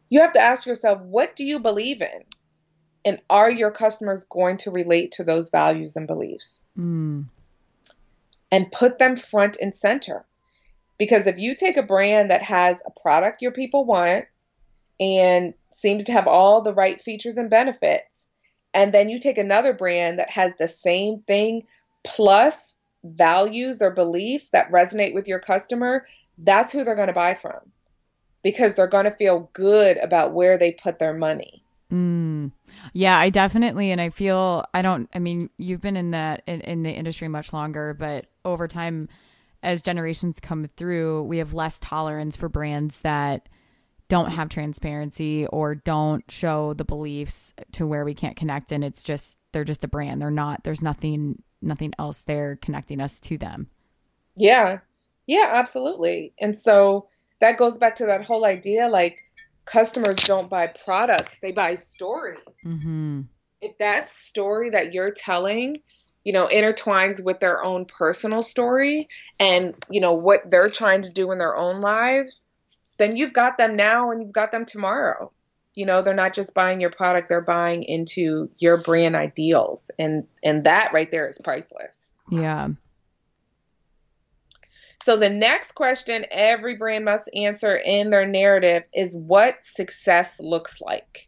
[0.09, 2.25] you have to ask yourself, what do you believe in?
[3.05, 6.63] And are your customers going to relate to those values and beliefs?
[6.79, 7.27] Mm.
[8.51, 10.25] And put them front and center.
[10.99, 14.27] Because if you take a brand that has a product your people want
[15.01, 18.29] and seems to have all the right features and benefits,
[18.75, 21.65] and then you take another brand that has the same thing
[22.05, 26.07] plus values or beliefs that resonate with your customer,
[26.38, 27.61] that's who they're going to buy from
[28.43, 31.62] because they're going to feel good about where they put their money.
[31.93, 32.53] Mm.
[32.95, 35.11] Yeah, I definitely, and I feel I don't.
[35.15, 39.09] I mean, you've been in that in, in the industry much longer, but over time,
[39.62, 43.49] as generations come through, we have less tolerance for brands that
[44.09, 49.03] don't have transparency or don't show the beliefs to where we can't connect, and it's
[49.03, 50.21] just they're just a brand.
[50.21, 50.65] They're not.
[50.65, 53.69] There's nothing nothing else there connecting us to them.
[54.37, 54.79] Yeah.
[55.27, 56.33] Yeah, absolutely.
[56.41, 57.09] And so
[57.41, 59.19] that goes back to that whole idea like
[59.65, 62.41] customers don't buy products, they buy stories.
[62.65, 63.23] Mm-hmm.
[63.61, 65.83] If that story that you're telling,
[66.25, 71.12] you know, intertwines with their own personal story and, you know, what they're trying to
[71.12, 72.47] do in their own lives,
[72.98, 75.33] then you've got them now and you've got them tomorrow.
[75.74, 79.90] You know they're not just buying your product they're buying into your brand ideals.
[79.98, 82.11] And and that right there is priceless.
[82.31, 82.68] Yeah.
[85.02, 90.81] So the next question every brand must answer in their narrative is what success looks
[90.81, 91.26] like.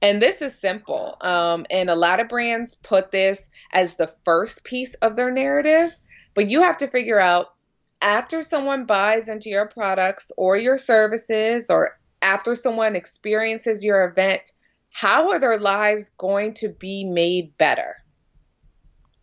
[0.00, 1.16] And this is simple.
[1.20, 5.94] Um, and a lot of brands put this as the first piece of their narrative
[6.34, 7.54] but you have to figure out
[8.02, 14.42] after someone buys into your products or your services or after someone experiences your event,
[14.90, 17.96] how are their lives going to be made better?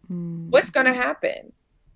[0.10, 0.50] Mm.
[0.50, 1.52] What's going to happen?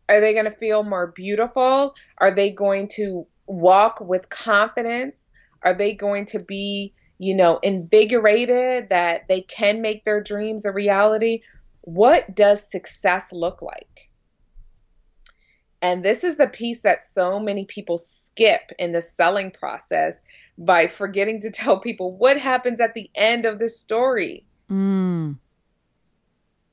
[0.09, 1.95] Are they going to feel more beautiful?
[2.17, 5.31] Are they going to walk with confidence?
[5.63, 10.71] Are they going to be, you know, invigorated that they can make their dreams a
[10.71, 11.41] reality?
[11.81, 14.02] What does success look like?
[15.83, 20.21] And this is the piece that so many people skip in the selling process
[20.57, 24.45] by forgetting to tell people what happens at the end of the story.
[24.71, 25.37] Mm.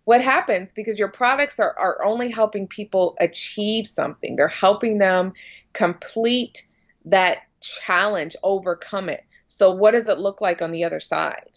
[0.04, 5.32] What happens because your products are, are only helping people achieve something, they're helping them
[5.72, 6.64] complete
[7.06, 9.24] that challenge, overcome it.
[9.48, 11.49] So, what does it look like on the other side?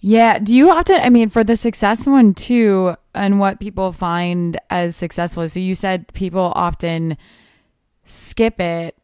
[0.00, 0.38] Yeah.
[0.38, 4.96] Do you often, I mean, for the success one too, and what people find as
[4.96, 7.16] successful, so you said people often
[8.04, 8.96] skip it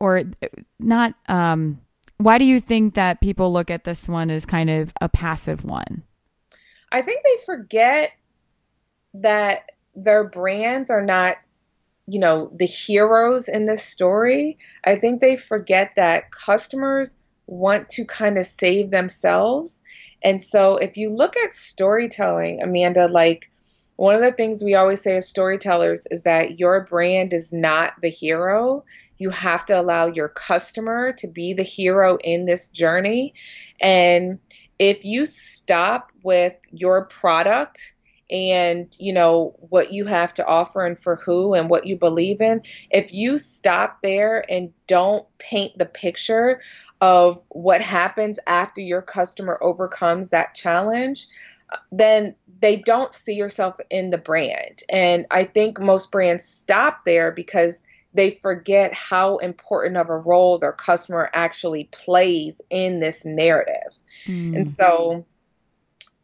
[0.00, 0.24] or
[0.78, 1.80] not um
[2.20, 5.64] why do you think that people look at this one as kind of a passive
[5.64, 6.02] one?
[6.92, 8.12] I think they forget
[9.14, 11.38] that their brands are not,
[12.06, 14.58] you know, the heroes in this story.
[14.84, 19.79] I think they forget that customers want to kind of save themselves.
[20.22, 23.50] And so if you look at storytelling, Amanda, like
[23.96, 27.94] one of the things we always say as storytellers is that your brand is not
[28.00, 28.84] the hero.
[29.18, 33.34] You have to allow your customer to be the hero in this journey.
[33.80, 34.38] And
[34.78, 37.92] if you stop with your product
[38.30, 42.40] and you know what you have to offer and for who and what you believe
[42.40, 46.60] in if you stop there and don't paint the picture
[47.00, 51.26] of what happens after your customer overcomes that challenge
[51.92, 57.30] then they don't see yourself in the brand and i think most brands stop there
[57.32, 57.82] because
[58.12, 63.92] they forget how important of a role their customer actually plays in this narrative.
[64.26, 64.56] Mm.
[64.56, 65.26] And so,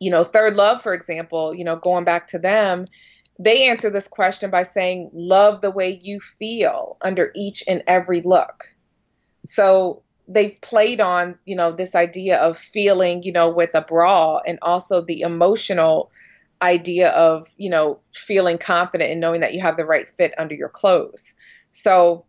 [0.01, 2.87] you know, ThirdLove, for example, you know, going back to them,
[3.39, 8.23] they answer this question by saying, love the way you feel under each and every
[8.23, 8.65] look.
[9.47, 14.39] So they've played on, you know, this idea of feeling, you know, with a bra
[14.47, 16.11] and also the emotional
[16.63, 20.55] idea of, you know, feeling confident and knowing that you have the right fit under
[20.55, 21.33] your clothes.
[21.73, 22.25] So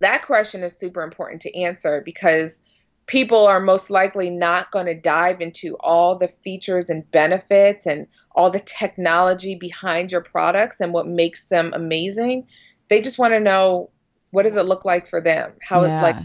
[0.00, 2.60] that question is super important to answer because
[3.06, 8.06] people are most likely not going to dive into all the features and benefits and
[8.32, 12.46] all the technology behind your products and what makes them amazing.
[12.88, 13.90] They just want to know
[14.30, 15.52] what does it look like for them?
[15.60, 16.02] How yeah.
[16.02, 16.16] like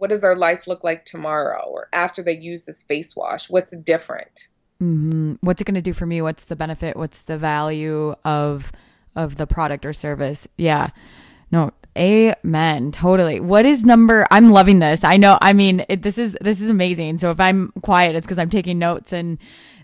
[0.00, 3.50] what does their life look like tomorrow or after they use this face wash?
[3.50, 4.48] What's different?
[4.82, 5.34] Mm-hmm.
[5.42, 6.22] What's it going to do for me?
[6.22, 6.96] What's the benefit?
[6.96, 8.72] What's the value of
[9.14, 10.48] of the product or service?
[10.56, 10.88] Yeah.
[11.52, 12.92] No, amen.
[12.92, 13.40] Totally.
[13.40, 14.26] What is number?
[14.30, 15.04] I'm loving this.
[15.04, 15.36] I know.
[15.42, 17.18] I mean, it, this is this is amazing.
[17.18, 19.36] So if I'm quiet, it's because I'm taking notes and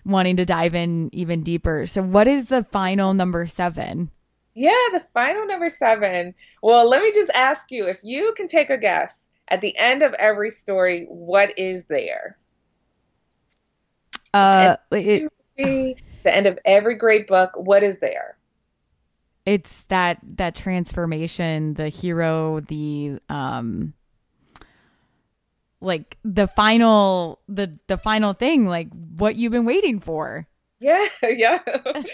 [0.03, 1.85] wanting to dive in even deeper.
[1.85, 4.09] So what is the final number seven?
[4.55, 6.33] Yeah, the final number seven.
[6.63, 10.03] Well, let me just ask you if you can take a guess at the end
[10.03, 12.37] of every story, what is there?
[14.33, 15.95] Uh, it, the
[16.25, 18.37] end of every great book, what is there?
[19.47, 23.93] it's that that transformation the hero the um
[25.79, 30.45] like the final the the final thing like what you've been waiting for
[30.79, 32.11] yeah yeah it's,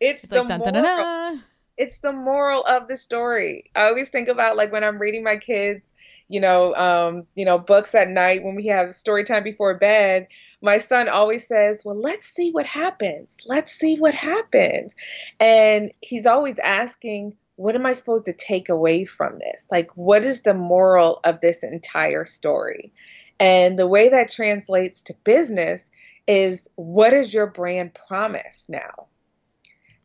[0.00, 1.44] it's the like, moral, dun, dun, dun,
[1.76, 5.36] it's the moral of the story i always think about like when i'm reading my
[5.36, 5.92] kids
[6.28, 10.28] you know um you know books at night when we have story time before bed
[10.60, 13.36] my son always says, Well, let's see what happens.
[13.46, 14.94] Let's see what happens.
[15.38, 19.66] And he's always asking, What am I supposed to take away from this?
[19.70, 22.92] Like, what is the moral of this entire story?
[23.40, 25.88] And the way that translates to business
[26.26, 29.06] is what is your brand promise now?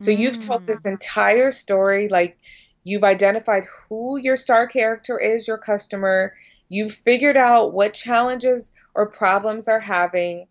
[0.02, 0.92] So you've told this mm.
[0.92, 2.38] entire story, like
[2.84, 6.34] you've identified who your star character is, your customer.
[6.70, 10.48] You've figured out what challenges or problems are having.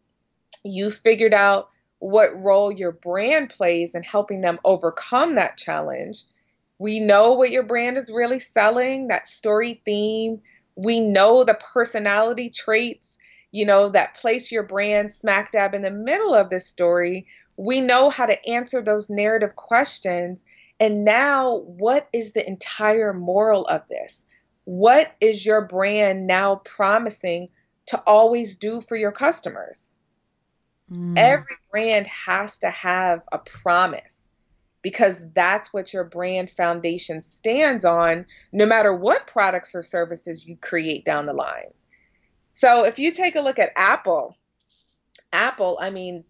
[0.64, 1.68] You've figured out
[1.98, 6.24] what role your brand plays in helping them overcome that challenge.
[6.78, 10.42] We know what your brand is really selling, that story theme.
[10.74, 13.18] We know the personality traits,
[13.52, 17.28] you know, that place your brand smack dab in the middle of this story.
[17.56, 20.42] We know how to answer those narrative questions.
[20.82, 24.24] And now, what is the entire moral of this?
[24.64, 27.48] What is your brand now promising
[27.86, 29.94] to always do for your customers.
[30.90, 31.16] Mm.
[31.16, 34.28] Every brand has to have a promise
[34.82, 40.56] because that's what your brand foundation stands on, no matter what products or services you
[40.56, 41.72] create down the line.
[42.50, 44.36] So if you take a look at Apple,
[45.32, 46.24] Apple, I mean,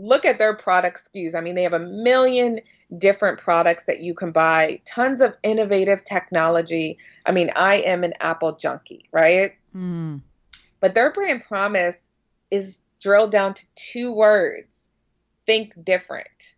[0.00, 1.34] look at their product SKUs.
[1.34, 2.56] I mean, they have a million
[2.96, 6.98] different products that you can buy, tons of innovative technology.
[7.26, 9.52] I mean, I am an Apple junkie, right?
[9.74, 10.22] Mm.
[10.80, 12.08] But their brand promise
[12.50, 14.80] is drilled down to two words
[15.46, 16.54] think different.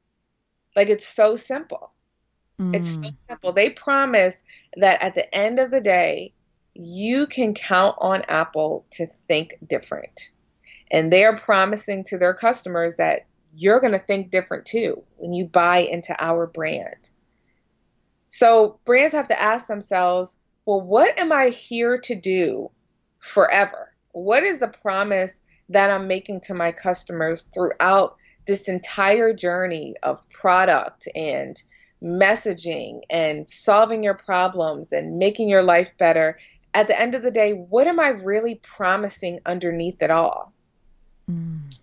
[0.77, 1.93] Like it's so simple.
[2.61, 2.77] Mm.
[2.77, 3.17] It's so mm.
[3.29, 3.53] simple.
[3.53, 4.35] They promise
[4.77, 6.33] that at the end of the day,
[6.75, 10.21] you can count on Apple to think different.
[10.91, 15.33] And they are promising to their customers that you're going to think different too when
[15.33, 17.11] you buy into our brand.
[18.31, 20.35] So brands have to ask themselves,
[20.65, 22.71] well, what am I here to do
[23.19, 23.93] forever?
[24.13, 25.35] what is the promise
[25.71, 31.61] that I'm making to my customers throughout this entire journey of product and
[32.03, 36.39] messaging and solving your problems and making your life better?
[36.75, 40.53] At the end of the day, what am I really promising underneath it all?
[41.31, 41.79] Mm.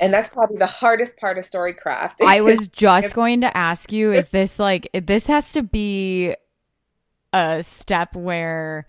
[0.00, 2.16] And that's probably the hardest part of storycraft.
[2.24, 6.34] I was just going to ask you is this like this has to be
[7.32, 8.86] a step where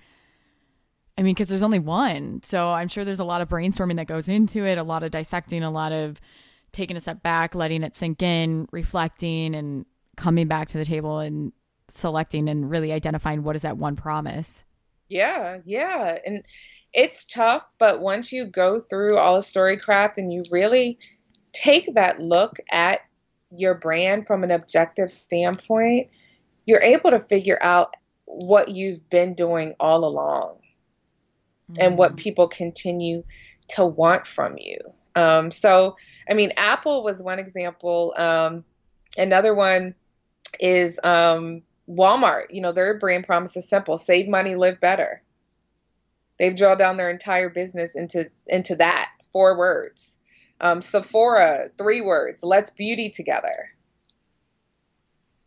[1.18, 2.42] I mean, because there's only one.
[2.44, 5.12] So I'm sure there's a lot of brainstorming that goes into it, a lot of
[5.12, 6.22] dissecting, a lot of
[6.72, 9.86] taking a step back, letting it sink in, reflecting, and
[10.16, 11.54] coming back to the table and
[11.88, 14.64] selecting and really identifying what is that one promise.
[15.10, 16.18] Yeah, yeah.
[16.26, 16.46] And
[16.94, 20.98] it's tough, but once you go through all of storycraft and you really
[21.54, 23.02] take that look at
[23.52, 26.10] your brand from an objective standpoint,
[26.66, 27.94] you're able to figure out
[28.26, 30.58] what you've been doing all along
[31.72, 31.82] mm-hmm.
[31.82, 32.18] and what mm.
[32.18, 33.24] people continue
[33.70, 34.78] to want from you.
[35.16, 35.96] Um, so,
[36.30, 38.14] I mean, Apple was one example.
[38.18, 38.66] Um,
[39.18, 39.96] another one
[40.60, 42.46] is um, Walmart.
[42.50, 45.22] You know, their brand promise is simple: save money, live better.
[46.40, 50.18] They've drawn down their entire business into into that four words.
[50.60, 53.70] Um, Sephora, three words: let's beauty together.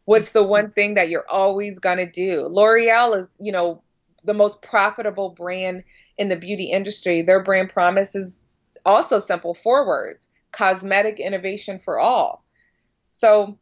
[0.04, 2.48] What's the one thing that you're always to do?
[2.48, 3.82] L'Oreal is, you know,
[4.24, 5.84] the most profitable brand
[6.18, 7.22] in the beauty industry.
[7.22, 12.44] Their brand promise is also simple four words cosmetic innovation for all.
[13.12, 13.58] So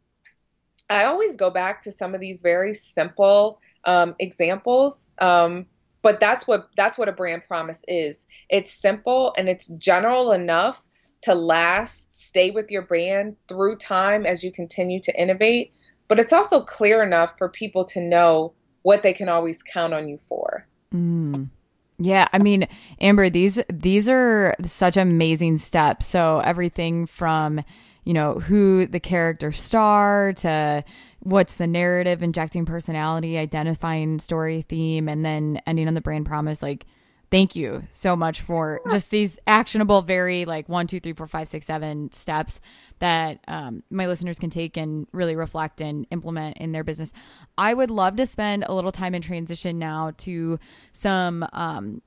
[0.88, 4.98] I always go back to some of these very simple um, examples.
[5.18, 5.66] Um,
[6.08, 8.24] but that's what that's what a brand promise is.
[8.48, 10.82] It's simple and it's general enough
[11.24, 15.74] to last, stay with your brand through time as you continue to innovate,
[16.08, 20.08] but it's also clear enough for people to know what they can always count on
[20.08, 20.66] you for.
[20.94, 21.50] Mm.
[21.98, 22.66] Yeah, I mean,
[23.02, 26.06] Amber, these these are such amazing steps.
[26.06, 27.62] So everything from,
[28.04, 30.84] you know, who the character star to
[31.20, 36.62] what's the narrative, injecting personality, identifying story theme, and then ending on the brand promise,
[36.62, 36.86] like
[37.30, 41.48] thank you so much for just these actionable, very like one, two, three, four, five,
[41.48, 42.60] six, seven steps
[43.00, 47.12] that um, my listeners can take and really reflect and implement in their business.
[47.56, 50.58] I would love to spend a little time in transition now to
[50.92, 52.02] some um,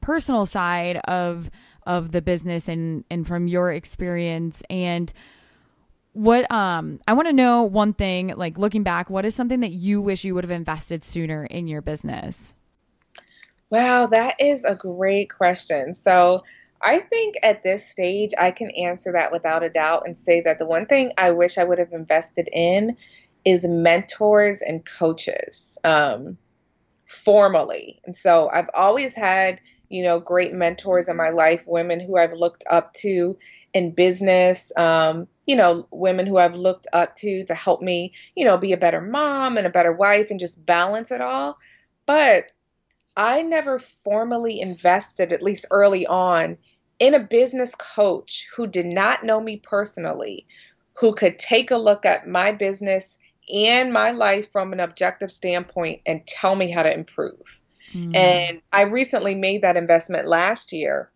[0.00, 1.50] personal side of
[1.86, 5.12] of the business and and from your experience and
[6.16, 9.72] what um I want to know one thing like looking back what is something that
[9.72, 12.54] you wish you would have invested sooner in your business
[13.68, 15.94] Wow, that is a great question.
[15.94, 16.44] So,
[16.82, 20.58] I think at this stage, I can answer that without a doubt and say that
[20.58, 22.96] the one thing I wish I would have invested in
[23.46, 26.36] is mentors and coaches um,
[27.06, 28.00] formally.
[28.04, 29.58] And so I've always had,
[29.88, 33.38] you know, great mentors in my life, women who I've looked up to
[33.72, 38.44] in business, um, you know, women who I've looked up to to help me, you
[38.44, 41.56] know, be a better mom and a better wife and just balance it all.
[42.04, 42.50] But
[43.16, 46.58] I never formally invested, at least early on,
[46.98, 50.46] in a business coach who did not know me personally,
[50.94, 53.16] who could take a look at my business
[53.54, 57.40] and my life from an objective standpoint and tell me how to improve.
[57.94, 58.16] Mm.
[58.16, 61.10] And I recently made that investment last year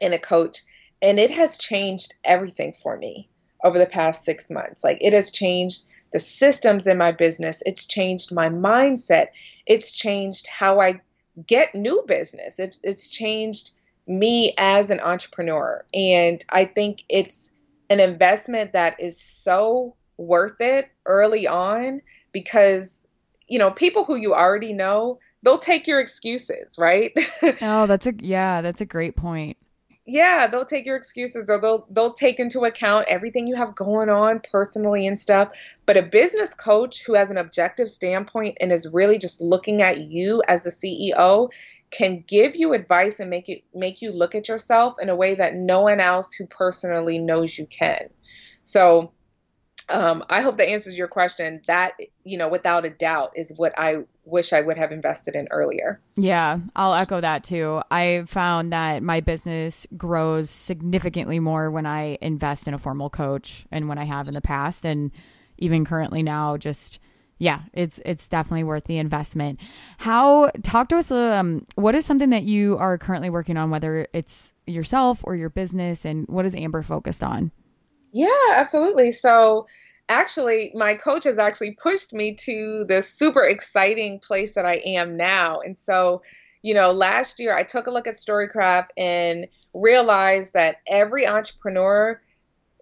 [0.00, 0.58] in a coach,
[1.00, 3.28] and it has changed everything for me
[3.62, 4.82] over the past six months.
[4.82, 9.28] Like it has changed the systems in my business, it's changed my mindset,
[9.66, 11.00] it's changed how I
[11.46, 12.58] get new business.
[12.58, 13.70] It's it's changed
[14.06, 17.50] me as an entrepreneur, and I think it's
[17.88, 22.02] an investment that is so worth it early on
[22.32, 23.02] because
[23.48, 27.12] you know people who you already know they'll take your excuses, right?
[27.62, 29.56] oh, that's a yeah, that's a great point
[30.04, 34.08] yeah, they'll take your excuses or they'll they'll take into account everything you have going
[34.08, 35.50] on personally and stuff.
[35.86, 40.00] But a business coach who has an objective standpoint and is really just looking at
[40.00, 41.50] you as the CEO
[41.92, 45.36] can give you advice and make it make you look at yourself in a way
[45.36, 48.08] that no one else who personally knows you can.
[48.64, 49.12] So
[49.92, 51.60] um, I hope that answers your question.
[51.66, 55.48] That, you know, without a doubt, is what I wish I would have invested in
[55.50, 56.00] earlier.
[56.16, 57.82] Yeah, I'll echo that too.
[57.90, 63.66] I found that my business grows significantly more when I invest in a formal coach
[63.70, 64.84] and when I have in the past.
[64.84, 65.10] And
[65.58, 66.98] even currently now, just
[67.38, 69.58] yeah, it's it's definitely worth the investment.
[69.98, 74.06] How talk to us um what is something that you are currently working on whether
[74.12, 77.50] it's yourself or your business and what is Amber focused on?
[78.12, 79.10] Yeah, absolutely.
[79.12, 79.66] So
[80.08, 85.16] actually, my coach has actually pushed me to this super exciting place that I am
[85.16, 85.60] now.
[85.60, 86.22] And so,
[86.62, 92.20] you know, last year I took a look at Storycraft and realized that every entrepreneur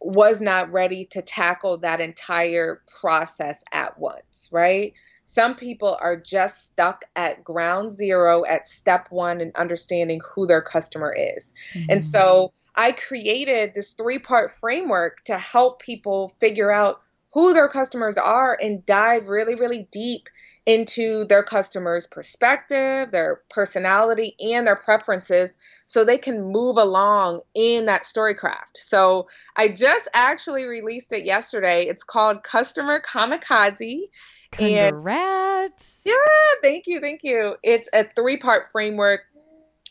[0.00, 4.94] was not ready to tackle that entire process at once, right?
[5.26, 10.62] Some people are just stuck at ground zero at step one and understanding who their
[10.62, 11.52] customer is.
[11.74, 11.86] Mm-hmm.
[11.90, 17.02] And so I created this three part framework to help people figure out
[17.32, 20.28] who their customers are and dive really, really deep
[20.66, 25.52] into their customers' perspective, their personality, and their preferences
[25.86, 28.76] so they can move along in that storycraft.
[28.76, 31.84] So I just actually released it yesterday.
[31.86, 34.08] It's called Customer Kamikaze.
[34.52, 36.02] Congrats.
[36.04, 36.14] And yeah,
[36.62, 37.56] thank you, thank you.
[37.62, 39.22] It's a three part framework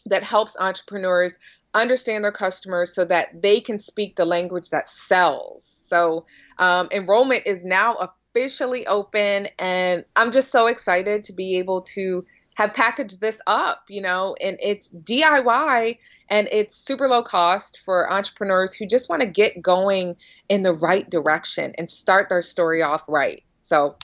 [0.09, 1.37] that helps entrepreneurs
[1.73, 5.77] understand their customers so that they can speak the language that sells.
[5.87, 6.25] So,
[6.57, 12.25] um, enrollment is now officially open, and I'm just so excited to be able to
[12.59, 15.97] have packaged this up, you know, and it's DIY
[16.29, 20.17] and it's super low cost for entrepreneurs who just want to get going
[20.49, 23.41] in the right direction and start their story off right.
[23.63, 23.95] So,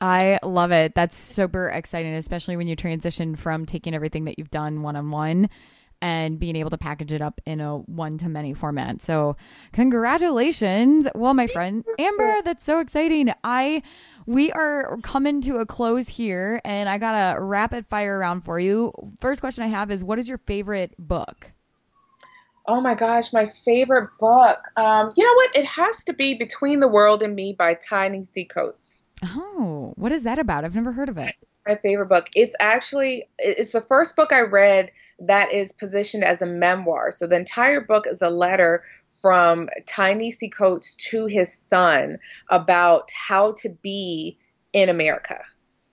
[0.00, 0.94] I love it.
[0.94, 5.10] That's super exciting, especially when you transition from taking everything that you've done one on
[5.10, 5.50] one
[6.02, 9.02] and being able to package it up in a one to many format.
[9.02, 9.36] So,
[9.72, 11.06] congratulations.
[11.14, 13.32] Well, my friend Amber, that's so exciting.
[13.44, 13.82] I
[14.26, 18.60] we are coming to a close here and I got a rapid fire round for
[18.60, 18.92] you.
[19.20, 21.52] First question I have is what is your favorite book?
[22.66, 24.58] Oh my gosh, my favorite book.
[24.76, 25.56] Um, you know what?
[25.56, 29.02] It has to be Between the World and Me by Ta-Nehisi Coates.
[29.22, 30.64] Oh, what is that about?
[30.64, 31.34] I've never heard of it.
[31.66, 32.28] My favorite book.
[32.34, 34.90] It's actually it's the first book I read
[35.20, 37.10] that is positioned as a memoir.
[37.10, 38.82] So the entire book is a letter
[39.20, 42.18] from Ta-Nehisi Coates to his son
[42.48, 44.38] about how to be
[44.72, 45.40] in America.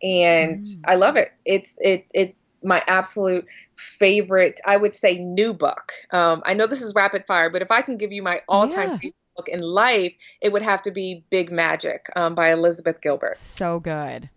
[0.02, 0.80] And mm.
[0.86, 1.32] I love it.
[1.44, 5.92] It's it it's my absolute favorite, I would say, new book.
[6.12, 8.70] Um, I know this is rapid fire, but if I can give you my all
[8.70, 9.10] time yeah.
[9.38, 13.38] Book in life, it would have to be Big Magic um, by Elizabeth Gilbert.
[13.38, 14.30] So good.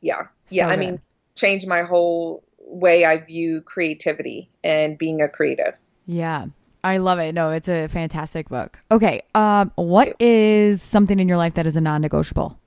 [0.00, 0.28] Yeah.
[0.48, 0.68] Yeah.
[0.68, 0.96] So I mean,
[1.34, 5.78] changed my whole way I view creativity and being a creative.
[6.06, 6.46] Yeah.
[6.82, 7.34] I love it.
[7.34, 8.78] No, it's a fantastic book.
[8.90, 9.22] Okay.
[9.34, 12.58] Um, what is something in your life that is a non negotiable?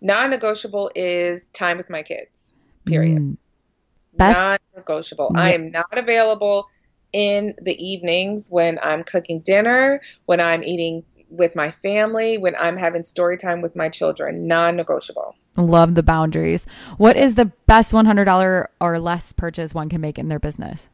[0.00, 3.18] Non negotiable is time with my kids, period.
[3.18, 3.36] Mm.
[4.14, 5.32] Best non-negotiable.
[5.34, 5.40] Yeah.
[5.40, 6.68] I am not available
[7.12, 12.76] in the evenings when I'm cooking dinner, when I'm eating with my family, when I'm
[12.76, 14.46] having story time with my children.
[14.46, 15.36] Non-negotiable.
[15.56, 16.66] Love the boundaries.
[16.96, 20.88] What is the best $100 or less purchase one can make in their business?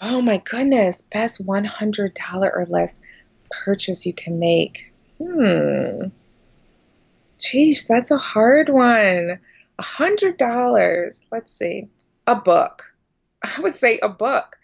[0.00, 3.00] Oh my goodness, best $100 or less
[3.50, 4.92] purchase you can make.
[5.18, 6.08] Hmm.
[7.38, 9.38] Geez, that's a hard one.
[9.78, 11.22] A hundred dollars.
[11.30, 11.88] Let's see
[12.26, 12.94] a book.
[13.42, 14.56] I would say a book.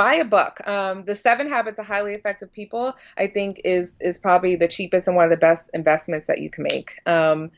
[0.00, 0.66] Buy a book.
[0.66, 5.08] Um, the Seven Habits of Highly Effective People, I think, is is probably the cheapest
[5.08, 7.02] and one of the best investments that you can make.
[7.04, 7.50] Um,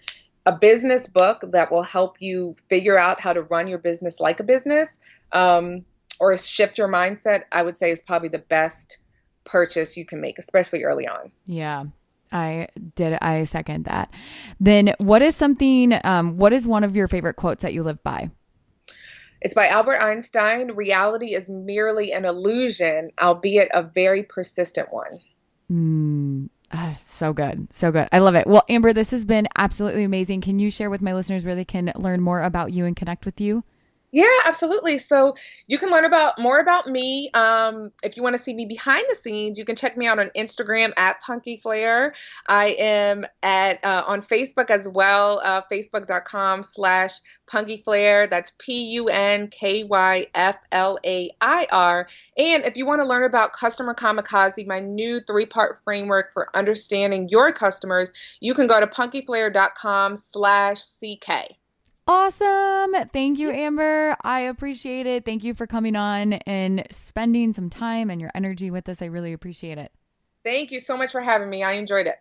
[0.45, 4.41] a business book that will help you figure out how to run your business like
[4.41, 4.99] a business
[5.31, 5.85] um,
[6.19, 8.99] or shift your mindset, I would say, is probably the best
[9.45, 11.31] purchase you can make, especially early on.
[11.47, 11.85] Yeah.
[12.33, 12.67] I
[12.97, 13.19] did.
[13.23, 14.11] I second that.
[14.59, 15.97] Then, what is something?
[16.03, 18.33] Um, what is one of your favorite quotes that you live by?
[19.43, 20.71] It's by Albert Einstein.
[20.73, 25.19] Reality is merely an illusion, albeit a very persistent one.
[25.71, 27.67] Mm, ah, so good.
[27.73, 28.09] So good.
[28.13, 28.47] I love it.
[28.47, 30.43] Well, Amber, this has been absolutely amazing.
[30.43, 33.27] Can you share with my listeners where they can learn more about you and connect
[33.27, 33.65] with you?
[34.15, 34.99] Yeah, absolutely.
[34.99, 35.37] So
[35.69, 37.31] you can learn about more about me.
[37.33, 40.19] Um, if you want to see me behind the scenes, you can check me out
[40.19, 42.13] on Instagram at Punky Flair.
[42.47, 47.13] I am at uh, on Facebook as well, uh, facebook.com slash
[47.47, 48.27] Punky Flair.
[48.27, 52.07] That's P U N K Y F L A I R.
[52.37, 56.55] And if you want to learn about Customer Kamikaze, my new three part framework for
[56.55, 61.57] understanding your customers, you can go to punkyflair.com slash CK.
[62.07, 62.95] Awesome.
[63.13, 64.17] Thank you, Amber.
[64.23, 65.25] I appreciate it.
[65.25, 69.03] Thank you for coming on and spending some time and your energy with us.
[69.03, 69.93] I really appreciate it.
[70.45, 71.63] Thank you so much for having me.
[71.63, 72.17] I enjoyed it.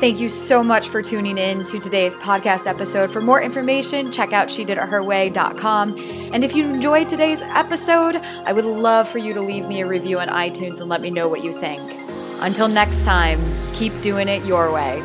[0.00, 3.10] Thank you so much for tuning in to today's podcast episode.
[3.10, 5.98] For more information, check out she did it her way.com.
[6.32, 9.88] And if you enjoyed today's episode, I would love for you to leave me a
[9.88, 11.82] review on iTunes and let me know what you think.
[12.40, 13.40] Until next time,
[13.74, 15.02] keep doing it your way.